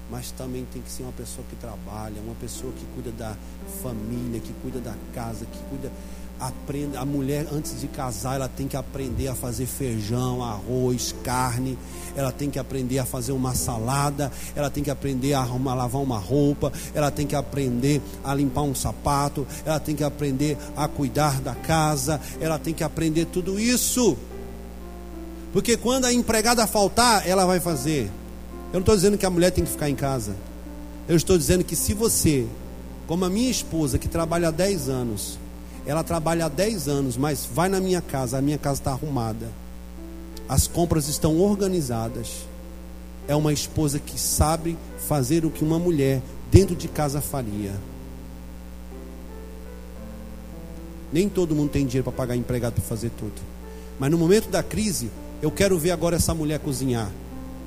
mas 0.10 0.32
também 0.32 0.66
tem 0.72 0.82
que 0.82 0.90
ser 0.90 1.04
uma 1.04 1.12
pessoa 1.12 1.46
que 1.50 1.56
trabalha, 1.56 2.22
uma 2.22 2.36
pessoa 2.36 2.72
que 2.74 2.86
cuida 2.94 3.12
da 3.12 3.36
família, 3.82 4.40
que 4.40 4.54
cuida 4.62 4.80
da 4.80 4.96
casa, 5.14 5.46
que 5.46 5.60
cuida 5.70 5.92
aprenda, 6.40 7.00
a 7.00 7.06
mulher 7.06 7.48
antes 7.52 7.82
de 7.82 7.88
casar, 7.88 8.36
ela 8.36 8.48
tem 8.48 8.68
que 8.68 8.78
aprender 8.78 9.28
a 9.28 9.36
fazer 9.36 9.66
feijão, 9.66 10.44
arroz, 10.44 11.14
carne, 11.24 11.78
ela 12.16 12.32
tem 12.32 12.50
que 12.50 12.60
aprender 12.60 13.00
a 13.00 13.06
fazer 13.06 13.32
uma 13.32 13.54
salada, 13.56 14.32
ela 14.56 14.70
tem 14.70 14.84
que 14.84 14.92
aprender 14.92 15.34
a 15.34 15.40
arrumar, 15.40 15.76
lavar 15.76 16.02
uma 16.02 16.18
roupa, 16.18 16.72
ela 16.94 17.12
tem 17.12 17.28
que 17.28 17.36
aprender 17.36 18.02
a 18.24 18.34
limpar 18.34 18.64
um 18.64 18.76
sapato, 18.76 19.46
ela 19.66 19.80
tem 19.80 19.96
que 19.96 20.04
aprender 20.04 20.58
a 20.76 20.88
cuidar 20.88 21.42
da 21.42 21.56
casa, 21.56 22.20
ela 22.40 22.58
tem 22.58 22.74
que 22.74 22.84
aprender 22.84 23.26
tudo 23.26 23.60
isso. 23.60 24.18
Porque 25.54 25.78
quando 25.78 26.06
a 26.06 26.14
empregada 26.14 26.68
faltar, 26.68 27.28
ela 27.28 27.46
vai 27.46 27.60
fazer. 27.60 28.12
Eu 28.68 28.74
não 28.74 28.80
estou 28.82 28.96
dizendo 28.96 29.18
que 29.18 29.26
a 29.26 29.30
mulher 29.30 29.52
tem 29.52 29.64
que 29.64 29.72
ficar 29.72 29.90
em 29.90 29.96
casa. 29.96 30.36
Eu 31.08 31.16
estou 31.16 31.38
dizendo 31.38 31.64
que 31.64 31.76
se 31.76 31.94
você, 31.94 32.46
como 33.08 33.24
a 33.24 33.30
minha 33.30 33.50
esposa, 33.50 33.98
que 33.98 34.08
trabalha 34.08 34.50
há 34.50 34.52
10 34.52 34.90
anos, 34.90 35.40
ela 35.88 36.04
trabalha 36.04 36.46
há 36.46 36.50
10 36.50 36.90
anos, 36.90 37.16
mas 37.16 37.48
vai 37.52 37.70
na 37.70 37.80
minha 37.80 38.02
casa, 38.02 38.38
a 38.38 38.42
minha 38.42 38.58
casa 38.58 38.82
está 38.82 38.92
arrumada. 38.92 39.48
As 40.48 40.68
compras 40.68 41.08
estão 41.08 41.40
organizadas. 41.40 42.46
É 43.26 43.34
uma 43.34 43.54
esposa 43.54 43.98
que 43.98 44.20
sabe 44.20 44.78
fazer 45.08 45.46
o 45.46 45.50
que 45.50 45.64
uma 45.64 45.80
mulher 45.80 46.22
dentro 46.52 46.76
de 46.76 46.90
casa 46.90 47.22
faria. 47.22 47.74
Nem 51.12 51.30
todo 51.30 51.56
mundo 51.56 51.70
tem 51.70 51.86
dinheiro 51.86 52.04
para 52.04 52.12
pagar 52.12 52.36
empregado 52.36 52.74
para 52.74 52.84
fazer 52.84 53.10
tudo. 53.12 53.42
Mas 53.98 54.12
no 54.12 54.18
momento 54.18 54.50
da 54.50 54.62
crise, 54.62 55.10
eu 55.42 55.50
quero 55.50 55.80
ver 55.80 55.92
agora 55.92 56.18
essa 56.18 56.34
mulher 56.34 56.60
cozinhar. 56.60 57.10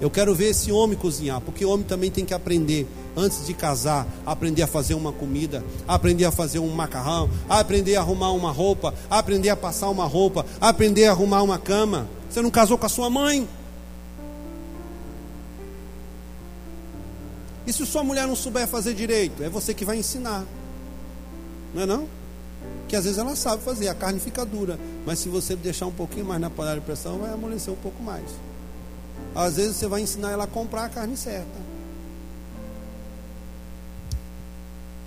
Eu 0.00 0.10
quero 0.10 0.34
ver 0.34 0.46
esse 0.46 0.72
homem 0.72 0.96
cozinhar, 0.96 1.40
porque 1.42 1.64
o 1.64 1.70
homem 1.70 1.84
também 1.84 2.10
tem 2.10 2.24
que 2.24 2.32
aprender 2.32 2.88
antes 3.14 3.46
de 3.46 3.52
casar, 3.52 4.06
aprender 4.24 4.62
a 4.62 4.66
fazer 4.66 4.94
uma 4.94 5.12
comida, 5.12 5.62
aprender 5.86 6.24
a 6.24 6.30
fazer 6.30 6.58
um 6.58 6.70
macarrão, 6.70 7.28
aprender 7.48 7.96
a 7.96 8.00
arrumar 8.00 8.32
uma 8.32 8.50
roupa, 8.50 8.94
aprender 9.10 9.50
a 9.50 9.56
passar 9.56 9.90
uma 9.90 10.06
roupa, 10.06 10.46
aprender 10.58 11.06
a 11.06 11.10
arrumar 11.10 11.42
uma 11.42 11.58
cama. 11.58 12.08
Você 12.30 12.40
não 12.40 12.50
casou 12.50 12.78
com 12.78 12.86
a 12.86 12.88
sua 12.88 13.10
mãe? 13.10 13.46
E 17.66 17.72
se 17.72 17.84
sua 17.84 18.02
mulher 18.02 18.26
não 18.26 18.34
souber 18.34 18.66
fazer 18.66 18.94
direito, 18.94 19.42
é 19.42 19.50
você 19.50 19.74
que 19.74 19.84
vai 19.84 19.98
ensinar. 19.98 20.44
Não 21.74 21.82
é 21.82 21.86
não? 21.86 22.08
Que 22.88 22.96
às 22.96 23.04
vezes 23.04 23.18
ela 23.18 23.36
sabe 23.36 23.62
fazer, 23.62 23.88
a 23.88 23.94
carne 23.94 24.18
fica 24.18 24.46
dura, 24.46 24.78
mas 25.04 25.18
se 25.18 25.28
você 25.28 25.54
deixar 25.54 25.86
um 25.86 25.92
pouquinho 25.92 26.24
mais 26.24 26.40
na 26.40 26.48
panela 26.48 26.76
de 26.76 26.86
pressão, 26.86 27.18
vai 27.18 27.32
amolecer 27.32 27.72
um 27.72 27.76
pouco 27.76 28.02
mais. 28.02 28.24
Às 29.34 29.56
vezes 29.56 29.76
você 29.76 29.86
vai 29.86 30.00
ensinar 30.00 30.30
ela 30.30 30.44
a 30.44 30.46
comprar 30.46 30.84
a 30.84 30.88
carne 30.88 31.16
certa. 31.16 31.70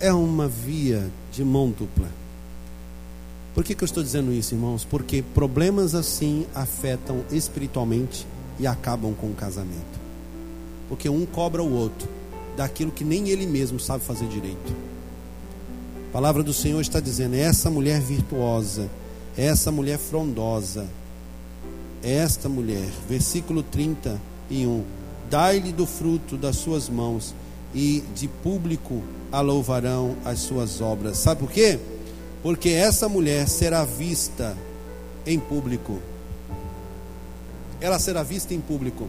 É 0.00 0.12
uma 0.12 0.48
via 0.48 1.10
de 1.32 1.44
mão 1.44 1.70
dupla. 1.70 2.08
Por 3.54 3.62
que, 3.62 3.74
que 3.74 3.84
eu 3.84 3.86
estou 3.86 4.02
dizendo 4.02 4.32
isso, 4.32 4.54
irmãos? 4.54 4.84
Porque 4.84 5.22
problemas 5.22 5.94
assim 5.94 6.46
afetam 6.54 7.22
espiritualmente 7.30 8.26
e 8.58 8.66
acabam 8.66 9.14
com 9.14 9.28
o 9.28 9.34
casamento. 9.34 10.00
Porque 10.88 11.08
um 11.08 11.24
cobra 11.24 11.62
o 11.62 11.72
outro 11.72 12.08
daquilo 12.56 12.90
que 12.90 13.04
nem 13.04 13.28
ele 13.28 13.46
mesmo 13.46 13.78
sabe 13.78 14.04
fazer 14.04 14.26
direito. 14.26 14.74
A 16.08 16.12
palavra 16.12 16.42
do 16.42 16.52
Senhor 16.52 16.80
está 16.80 17.00
dizendo: 17.00 17.36
essa 17.36 17.70
mulher 17.70 18.00
virtuosa, 18.00 18.90
essa 19.36 19.70
mulher 19.70 19.98
frondosa, 19.98 20.86
esta 22.04 22.48
mulher, 22.48 22.86
versículo 23.08 23.62
31, 23.62 24.84
dai-lhe 25.30 25.72
do 25.72 25.86
fruto 25.86 26.36
das 26.36 26.56
suas 26.56 26.88
mãos 26.88 27.34
e 27.74 28.04
de 28.14 28.28
público 28.28 29.02
a 29.32 29.40
louvarão 29.40 30.14
as 30.24 30.40
suas 30.40 30.82
obras. 30.82 31.16
Sabe 31.16 31.40
por 31.40 31.50
quê? 31.50 31.78
Porque 32.42 32.68
essa 32.68 33.08
mulher 33.08 33.48
será 33.48 33.84
vista 33.84 34.54
em 35.26 35.40
público. 35.40 35.98
Ela 37.80 37.98
será 37.98 38.22
vista 38.22 38.52
em 38.52 38.60
público. 38.60 39.08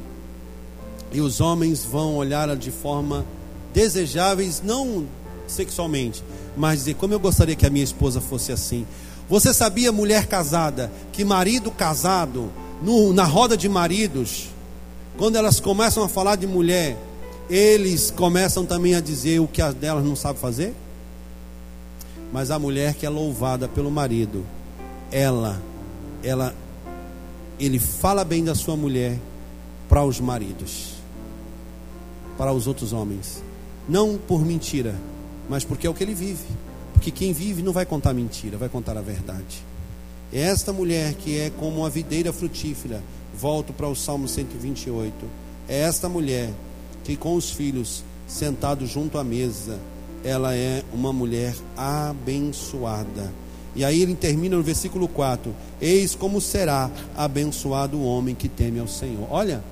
E 1.11 1.19
os 1.19 1.41
homens 1.41 1.83
vão 1.83 2.15
olhá-la 2.15 2.55
de 2.55 2.71
forma 2.71 3.25
desejáveis, 3.73 4.61
não 4.63 5.05
sexualmente, 5.47 6.23
mas 6.55 6.79
dizer 6.79 6.95
como 6.95 7.13
eu 7.13 7.19
gostaria 7.19 7.55
que 7.55 7.65
a 7.65 7.69
minha 7.69 7.83
esposa 7.83 8.21
fosse 8.21 8.53
assim. 8.53 8.87
Você 9.29 9.53
sabia, 9.53 9.91
mulher 9.91 10.27
casada, 10.27 10.91
que 11.11 11.25
marido 11.25 11.69
casado 11.71 12.49
no, 12.81 13.13
na 13.13 13.23
roda 13.23 13.55
de 13.55 13.69
maridos, 13.69 14.49
quando 15.17 15.35
elas 15.37 15.59
começam 15.59 16.03
a 16.03 16.09
falar 16.09 16.35
de 16.35 16.45
mulher, 16.45 16.97
eles 17.49 18.11
começam 18.11 18.65
também 18.65 18.95
a 18.95 18.99
dizer 18.99 19.39
o 19.39 19.47
que 19.47 19.61
as 19.61 19.73
delas 19.73 20.03
não 20.03 20.15
sabem 20.15 20.41
fazer? 20.41 20.73
Mas 22.33 22.51
a 22.51 22.59
mulher 22.59 22.95
que 22.95 23.05
é 23.05 23.09
louvada 23.09 23.67
pelo 23.67 23.91
marido, 23.91 24.45
ela, 25.11 25.61
ela, 26.23 26.53
ele 27.59 27.79
fala 27.79 28.23
bem 28.23 28.43
da 28.43 28.55
sua 28.55 28.75
mulher 28.75 29.17
para 29.87 30.03
os 30.03 30.19
maridos, 30.19 30.95
para 32.37 32.51
os 32.51 32.67
outros 32.67 32.91
homens, 32.91 33.43
não 33.87 34.17
por 34.17 34.43
mentira, 34.43 34.95
mas 35.47 35.63
porque 35.63 35.87
é 35.87 35.89
o 35.89 35.93
que 35.93 36.03
ele 36.03 36.15
vive. 36.15 36.45
Porque 36.93 37.11
quem 37.11 37.31
vive 37.31 37.61
não 37.61 37.71
vai 37.71 37.85
contar 37.85 38.13
mentira, 38.13 38.57
vai 38.57 38.67
contar 38.67 38.97
a 38.97 39.01
verdade. 39.01 39.63
Esta 40.33 40.73
mulher 40.73 41.13
que 41.13 41.39
é 41.39 41.49
como 41.49 41.81
uma 41.81 41.89
videira 41.89 42.33
frutífera, 42.33 43.01
volto 43.37 43.73
para 43.73 43.87
o 43.87 43.95
Salmo 43.95 44.27
128. 44.27 45.13
É 45.67 45.81
esta 45.81 46.09
mulher 46.09 46.49
que 47.03 47.15
com 47.15 47.35
os 47.35 47.49
filhos 47.49 48.03
sentados 48.27 48.89
junto 48.89 49.17
à 49.17 49.23
mesa, 49.23 49.79
ela 50.23 50.55
é 50.55 50.83
uma 50.93 51.13
mulher 51.13 51.55
abençoada. 51.77 53.31
E 53.75 53.83
aí 53.83 54.01
ele 54.01 54.15
termina 54.15 54.55
no 54.55 54.63
versículo 54.63 55.07
4: 55.07 55.53
Eis 55.79 56.15
como 56.15 56.39
será 56.41 56.89
abençoado 57.15 57.97
o 57.97 58.05
homem 58.05 58.33
que 58.33 58.47
teme 58.47 58.79
ao 58.79 58.87
Senhor. 58.87 59.27
Olha, 59.29 59.63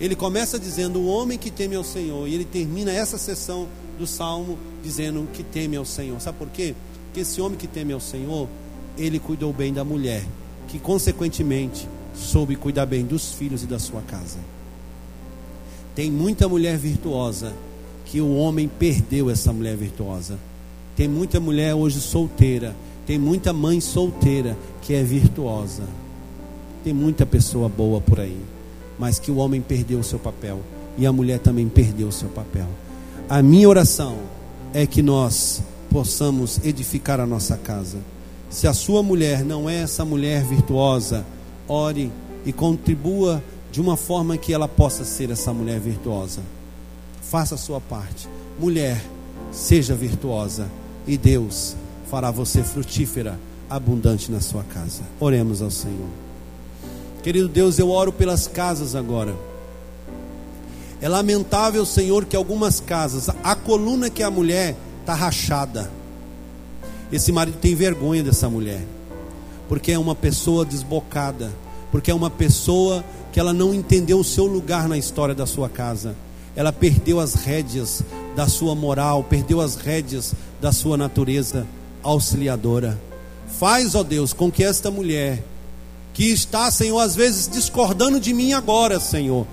ele 0.00 0.16
começa 0.16 0.58
dizendo 0.58 1.00
o 1.00 1.06
homem 1.06 1.38
que 1.38 1.50
teme 1.50 1.76
ao 1.76 1.84
Senhor, 1.84 2.26
e 2.26 2.34
ele 2.34 2.44
termina 2.44 2.90
essa 2.90 3.18
sessão 3.18 3.68
do 3.98 4.06
salmo 4.06 4.58
dizendo 4.82 5.28
que 5.32 5.42
teme 5.42 5.76
ao 5.76 5.84
Senhor. 5.84 6.20
Sabe 6.20 6.38
por 6.38 6.48
quê? 6.48 6.74
Porque 7.06 7.20
esse 7.20 7.40
homem 7.40 7.58
que 7.58 7.68
teme 7.68 7.92
ao 7.92 8.00
Senhor, 8.00 8.48
ele 8.96 9.18
cuidou 9.18 9.52
bem 9.52 9.72
da 9.72 9.84
mulher, 9.84 10.24
que 10.68 10.78
consequentemente 10.78 11.88
soube 12.14 12.56
cuidar 12.56 12.86
bem 12.86 13.04
dos 13.04 13.32
filhos 13.32 13.62
e 13.62 13.66
da 13.66 13.78
sua 13.78 14.02
casa. 14.02 14.38
Tem 15.94 16.10
muita 16.10 16.48
mulher 16.48 16.76
virtuosa 16.78 17.52
que 18.04 18.20
o 18.20 18.36
homem 18.36 18.68
perdeu 18.68 19.30
essa 19.30 19.52
mulher 19.52 19.76
virtuosa. 19.76 20.38
Tem 20.96 21.08
muita 21.08 21.40
mulher 21.40 21.74
hoje 21.74 22.00
solteira, 22.00 22.74
tem 23.06 23.18
muita 23.18 23.52
mãe 23.52 23.80
solteira 23.80 24.56
que 24.80 24.94
é 24.94 25.02
virtuosa. 25.02 25.84
Tem 26.84 26.92
muita 26.92 27.24
pessoa 27.24 27.68
boa 27.68 28.00
por 28.00 28.20
aí, 28.20 28.38
mas 28.98 29.18
que 29.18 29.30
o 29.30 29.36
homem 29.36 29.60
perdeu 29.60 30.00
o 30.00 30.04
seu 30.04 30.18
papel 30.18 30.60
e 30.98 31.06
a 31.06 31.12
mulher 31.12 31.38
também 31.38 31.68
perdeu 31.68 32.08
o 32.08 32.12
seu 32.12 32.28
papel. 32.28 32.66
A 33.28 33.42
minha 33.42 33.68
oração 33.68 34.18
é 34.74 34.86
que 34.86 35.00
nós 35.00 35.62
possamos 35.90 36.58
edificar 36.64 37.20
a 37.20 37.26
nossa 37.26 37.56
casa 37.56 37.98
se 38.52 38.68
a 38.68 38.74
sua 38.74 39.02
mulher 39.02 39.42
não 39.42 39.68
é 39.68 39.76
essa 39.76 40.04
mulher 40.04 40.44
virtuosa, 40.44 41.24
ore 41.66 42.12
e 42.44 42.52
contribua 42.52 43.42
de 43.72 43.80
uma 43.80 43.96
forma 43.96 44.36
que 44.36 44.52
ela 44.52 44.68
possa 44.68 45.06
ser 45.06 45.30
essa 45.30 45.54
mulher 45.54 45.80
virtuosa. 45.80 46.42
Faça 47.22 47.54
a 47.54 47.58
sua 47.58 47.80
parte. 47.80 48.28
Mulher, 48.60 49.02
seja 49.50 49.94
virtuosa 49.94 50.68
e 51.06 51.16
Deus 51.16 51.74
fará 52.10 52.30
você 52.30 52.62
frutífera, 52.62 53.40
abundante 53.70 54.30
na 54.30 54.42
sua 54.42 54.62
casa. 54.64 55.00
Oremos 55.18 55.62
ao 55.62 55.70
Senhor. 55.70 56.10
Querido 57.22 57.48
Deus, 57.48 57.78
eu 57.78 57.88
oro 57.88 58.12
pelas 58.12 58.46
casas 58.46 58.94
agora. 58.94 59.34
É 61.00 61.08
lamentável, 61.08 61.86
Senhor, 61.86 62.26
que 62.26 62.36
algumas 62.36 62.80
casas, 62.80 63.30
a 63.42 63.54
coluna 63.54 64.10
que 64.10 64.22
é 64.22 64.26
a 64.26 64.30
mulher 64.30 64.76
está 65.00 65.14
rachada 65.14 66.01
esse 67.12 67.30
marido 67.30 67.58
tem 67.60 67.74
vergonha 67.74 68.22
dessa 68.22 68.48
mulher, 68.48 68.82
porque 69.68 69.92
é 69.92 69.98
uma 69.98 70.14
pessoa 70.14 70.64
desbocada, 70.64 71.52
porque 71.90 72.10
é 72.10 72.14
uma 72.14 72.30
pessoa 72.30 73.04
que 73.32 73.38
ela 73.38 73.52
não 73.52 73.74
entendeu 73.74 74.18
o 74.18 74.24
seu 74.24 74.46
lugar 74.46 74.88
na 74.88 74.96
história 74.96 75.34
da 75.34 75.46
sua 75.46 75.68
casa. 75.68 76.16
Ela 76.56 76.72
perdeu 76.72 77.20
as 77.20 77.34
rédeas 77.34 78.02
da 78.34 78.46
sua 78.46 78.74
moral, 78.74 79.24
perdeu 79.24 79.60
as 79.60 79.76
rédeas 79.76 80.34
da 80.60 80.72
sua 80.72 80.96
natureza 80.96 81.66
auxiliadora. 82.02 83.00
Faz, 83.58 83.94
ó 83.94 84.02
Deus, 84.02 84.32
com 84.32 84.50
que 84.50 84.64
esta 84.64 84.90
mulher, 84.90 85.42
que 86.14 86.24
está, 86.24 86.70
Senhor, 86.70 86.98
às 86.98 87.14
vezes 87.14 87.48
discordando 87.48 88.18
de 88.18 88.32
mim 88.32 88.52
agora, 88.52 88.98
Senhor, 88.98 89.46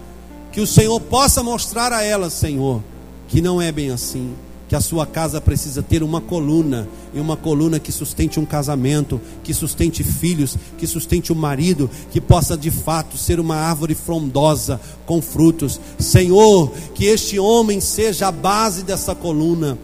que 0.51 0.61
o 0.61 0.67
Senhor 0.67 0.99
possa 0.99 1.43
mostrar 1.43 1.93
a 1.93 2.03
ela, 2.03 2.29
Senhor, 2.29 2.81
que 3.27 3.41
não 3.41 3.61
é 3.61 3.71
bem 3.71 3.91
assim, 3.91 4.33
que 4.69 4.75
a 4.75 4.81
sua 4.81 5.07
casa 5.07 5.41
precisa 5.41 5.81
ter 5.81 6.03
uma 6.03 6.21
coluna, 6.21 6.87
e 7.11 7.19
uma 7.19 7.35
coluna 7.35 7.79
que 7.79 7.91
sustente 7.91 8.39
um 8.39 8.45
casamento, 8.45 9.19
que 9.43 9.51
sustente 9.51 10.03
filhos, 10.03 10.55
que 10.77 10.85
sustente 10.85 11.33
o 11.33 11.35
um 11.35 11.39
marido, 11.39 11.89
que 12.11 12.21
possa 12.21 12.55
de 12.55 12.69
fato 12.69 13.17
ser 13.17 13.39
uma 13.39 13.55
árvore 13.55 13.95
frondosa 13.95 14.79
com 15.07 15.23
frutos. 15.23 15.81
Senhor, 15.97 16.71
que 16.93 17.05
este 17.05 17.39
homem 17.39 17.81
seja 17.81 18.27
a 18.27 18.31
base 18.31 18.83
dessa 18.83 19.15
coluna 19.15 19.75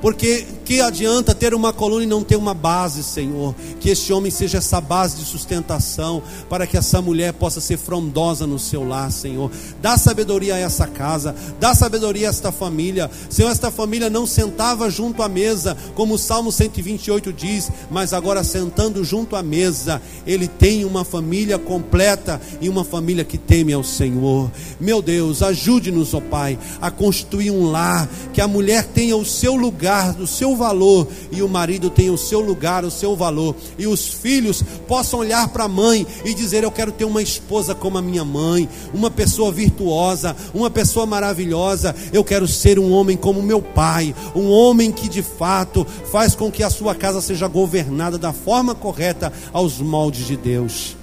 porque 0.00 0.46
que 0.64 0.80
adianta 0.80 1.34
ter 1.34 1.52
uma 1.52 1.72
coluna 1.72 2.04
e 2.04 2.06
não 2.06 2.22
ter 2.22 2.36
uma 2.36 2.54
base, 2.54 3.02
Senhor? 3.02 3.56
Que 3.80 3.90
este 3.90 4.12
homem 4.12 4.30
seja 4.30 4.58
essa 4.58 4.80
base 4.80 5.16
de 5.16 5.24
sustentação, 5.24 6.22
para 6.48 6.64
que 6.64 6.76
essa 6.76 7.02
mulher 7.02 7.32
possa 7.32 7.60
ser 7.60 7.76
frondosa 7.76 8.46
no 8.46 8.56
seu 8.56 8.86
lar, 8.86 9.10
Senhor. 9.10 9.50
Dá 9.82 9.98
sabedoria 9.98 10.54
a 10.54 10.58
essa 10.58 10.86
casa, 10.86 11.34
dá 11.58 11.74
sabedoria 11.74 12.28
a 12.28 12.30
esta 12.30 12.52
família. 12.52 13.10
Senhor, 13.28 13.50
esta 13.50 13.72
família 13.72 14.08
não 14.08 14.26
sentava 14.26 14.88
junto 14.88 15.24
à 15.24 15.28
mesa, 15.28 15.76
como 15.96 16.14
o 16.14 16.18
Salmo 16.18 16.52
128 16.52 17.32
diz, 17.32 17.68
mas 17.90 18.12
agora 18.12 18.44
sentando 18.44 19.02
junto 19.02 19.34
à 19.34 19.42
mesa, 19.42 20.00
ele 20.24 20.46
tem 20.46 20.84
uma 20.84 21.04
família 21.04 21.58
completa 21.58 22.40
e 22.60 22.68
uma 22.68 22.84
família 22.84 23.24
que 23.24 23.36
teme 23.36 23.72
ao 23.72 23.82
Senhor. 23.82 24.48
Meu 24.78 25.02
Deus, 25.02 25.42
ajude-nos, 25.42 26.14
ó 26.14 26.20
Pai, 26.20 26.56
a 26.80 26.92
construir 26.92 27.50
um 27.50 27.68
lar, 27.68 28.08
que 28.32 28.40
a 28.40 28.46
mulher 28.46 28.84
tenha 28.84 29.16
o 29.16 29.24
seu 29.24 29.56
lugar 29.56 29.89
lugar, 29.90 30.20
o 30.20 30.26
seu 30.26 30.54
valor, 30.54 31.08
e 31.32 31.42
o 31.42 31.48
marido 31.48 31.90
tenha 31.90 32.12
o 32.12 32.18
seu 32.18 32.40
lugar, 32.40 32.84
o 32.84 32.90
seu 32.90 33.16
valor, 33.16 33.56
e 33.76 33.86
os 33.86 34.06
filhos 34.08 34.62
possam 34.86 35.20
olhar 35.20 35.48
para 35.48 35.64
a 35.64 35.68
mãe 35.68 36.06
e 36.24 36.32
dizer: 36.32 36.62
Eu 36.62 36.70
quero 36.70 36.92
ter 36.92 37.04
uma 37.04 37.20
esposa 37.20 37.74
como 37.74 37.98
a 37.98 38.02
minha 38.02 38.24
mãe, 38.24 38.68
uma 38.94 39.10
pessoa 39.10 39.50
virtuosa, 39.50 40.36
uma 40.54 40.70
pessoa 40.70 41.06
maravilhosa. 41.06 41.94
Eu 42.12 42.22
quero 42.22 42.46
ser 42.46 42.78
um 42.78 42.92
homem 42.92 43.16
como 43.16 43.42
meu 43.42 43.60
pai, 43.60 44.14
um 44.34 44.48
homem 44.48 44.92
que 44.92 45.08
de 45.08 45.22
fato 45.22 45.84
faz 46.10 46.34
com 46.34 46.50
que 46.50 46.62
a 46.62 46.70
sua 46.70 46.94
casa 46.94 47.20
seja 47.20 47.48
governada 47.48 48.16
da 48.16 48.32
forma 48.32 48.74
correta 48.74 49.32
aos 49.52 49.78
moldes 49.78 50.26
de 50.26 50.36
Deus. 50.36 50.96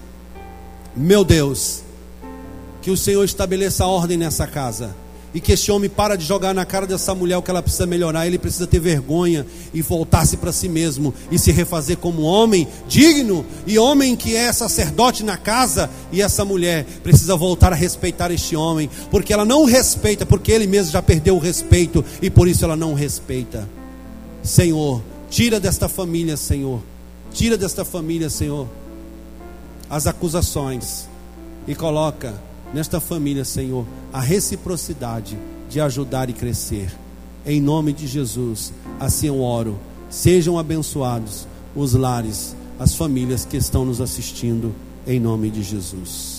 Meu 0.96 1.24
Deus, 1.24 1.82
que 2.82 2.90
o 2.90 2.98
Senhor 2.98 3.24
estabeleça 3.24 3.86
ordem 3.86 4.18
nessa 4.18 4.48
casa 4.48 5.07
e 5.34 5.42
que 5.42 5.52
este 5.52 5.72
homem 5.72 5.90
para 5.90 6.16
de 6.16 6.26
jogar 6.26 6.54
na 6.54 6.66
cara 6.66 6.88
dessa 6.88 7.14
mulher 7.14 7.38
o 7.38 7.42
que 7.42 7.52
ela 7.52 7.62
precisa 7.62 7.86
melhorar, 7.86 8.26
ele 8.26 8.38
precisa 8.38 8.66
ter 8.66 8.80
vergonha 8.80 9.46
e 9.74 9.82
voltar-se 9.82 10.38
para 10.38 10.52
si 10.52 10.70
mesmo 10.70 11.14
e 11.32 11.38
se 11.38 11.52
refazer 11.52 11.98
como 11.98 12.22
homem 12.22 12.68
digno. 12.88 13.46
E 13.66 13.78
homem 13.78 14.16
que 14.16 14.36
é 14.36 14.52
sacerdote 14.52 15.24
na 15.24 15.38
casa, 15.38 15.90
e 16.12 16.22
essa 16.22 16.46
mulher 16.46 16.86
precisa 17.04 17.36
voltar 17.36 17.72
a 17.72 17.76
respeitar 17.76 18.32
este 18.32 18.56
homem, 18.56 18.90
porque 19.12 19.34
ela 19.34 19.46
não 19.46 19.64
o 19.64 19.66
respeita, 19.66 20.26
porque 20.26 20.52
ele 20.52 20.66
mesmo 20.66 20.92
já 20.92 21.02
perdeu 21.02 21.36
o 21.36 21.40
respeito. 21.40 22.04
E 22.22 22.30
por 22.30 22.48
isso 22.48 22.64
ela 22.64 22.76
não 22.76 22.94
o 22.94 22.96
respeita. 22.96 23.68
Senhor, 24.42 25.02
tira 25.30 25.60
desta 25.60 25.90
família, 25.90 26.38
Senhor. 26.38 26.82
Tira 27.34 27.58
desta 27.58 27.84
família, 27.84 28.30
Senhor, 28.30 28.68
as 29.90 30.08
acusações. 30.08 31.08
E 31.68 31.76
coloca 31.76 32.47
nesta 32.74 33.00
família, 33.00 33.46
Senhor, 33.46 33.86
a 34.12 34.20
reciprocidade 34.20 35.38
de 35.70 35.80
ajudar 35.80 36.30
e 36.30 36.34
crescer. 36.34 36.92
Em 37.46 37.62
nome 37.62 37.94
de 37.94 38.08
Jesus, 38.08 38.74
assim 39.00 39.28
eu 39.28 39.42
oro. 39.42 39.80
Sejam 40.10 40.58
abençoados 40.58 41.48
os 41.76 41.94
lares, 41.94 42.56
as 42.80 42.96
famílias 42.96 43.46
que 43.46 43.58
estão 43.58 43.86
nos 43.86 44.02
assistindo, 44.02 44.74
em 45.06 45.20
nome 45.20 45.50
de 45.50 45.64
Jesus. 45.64 46.37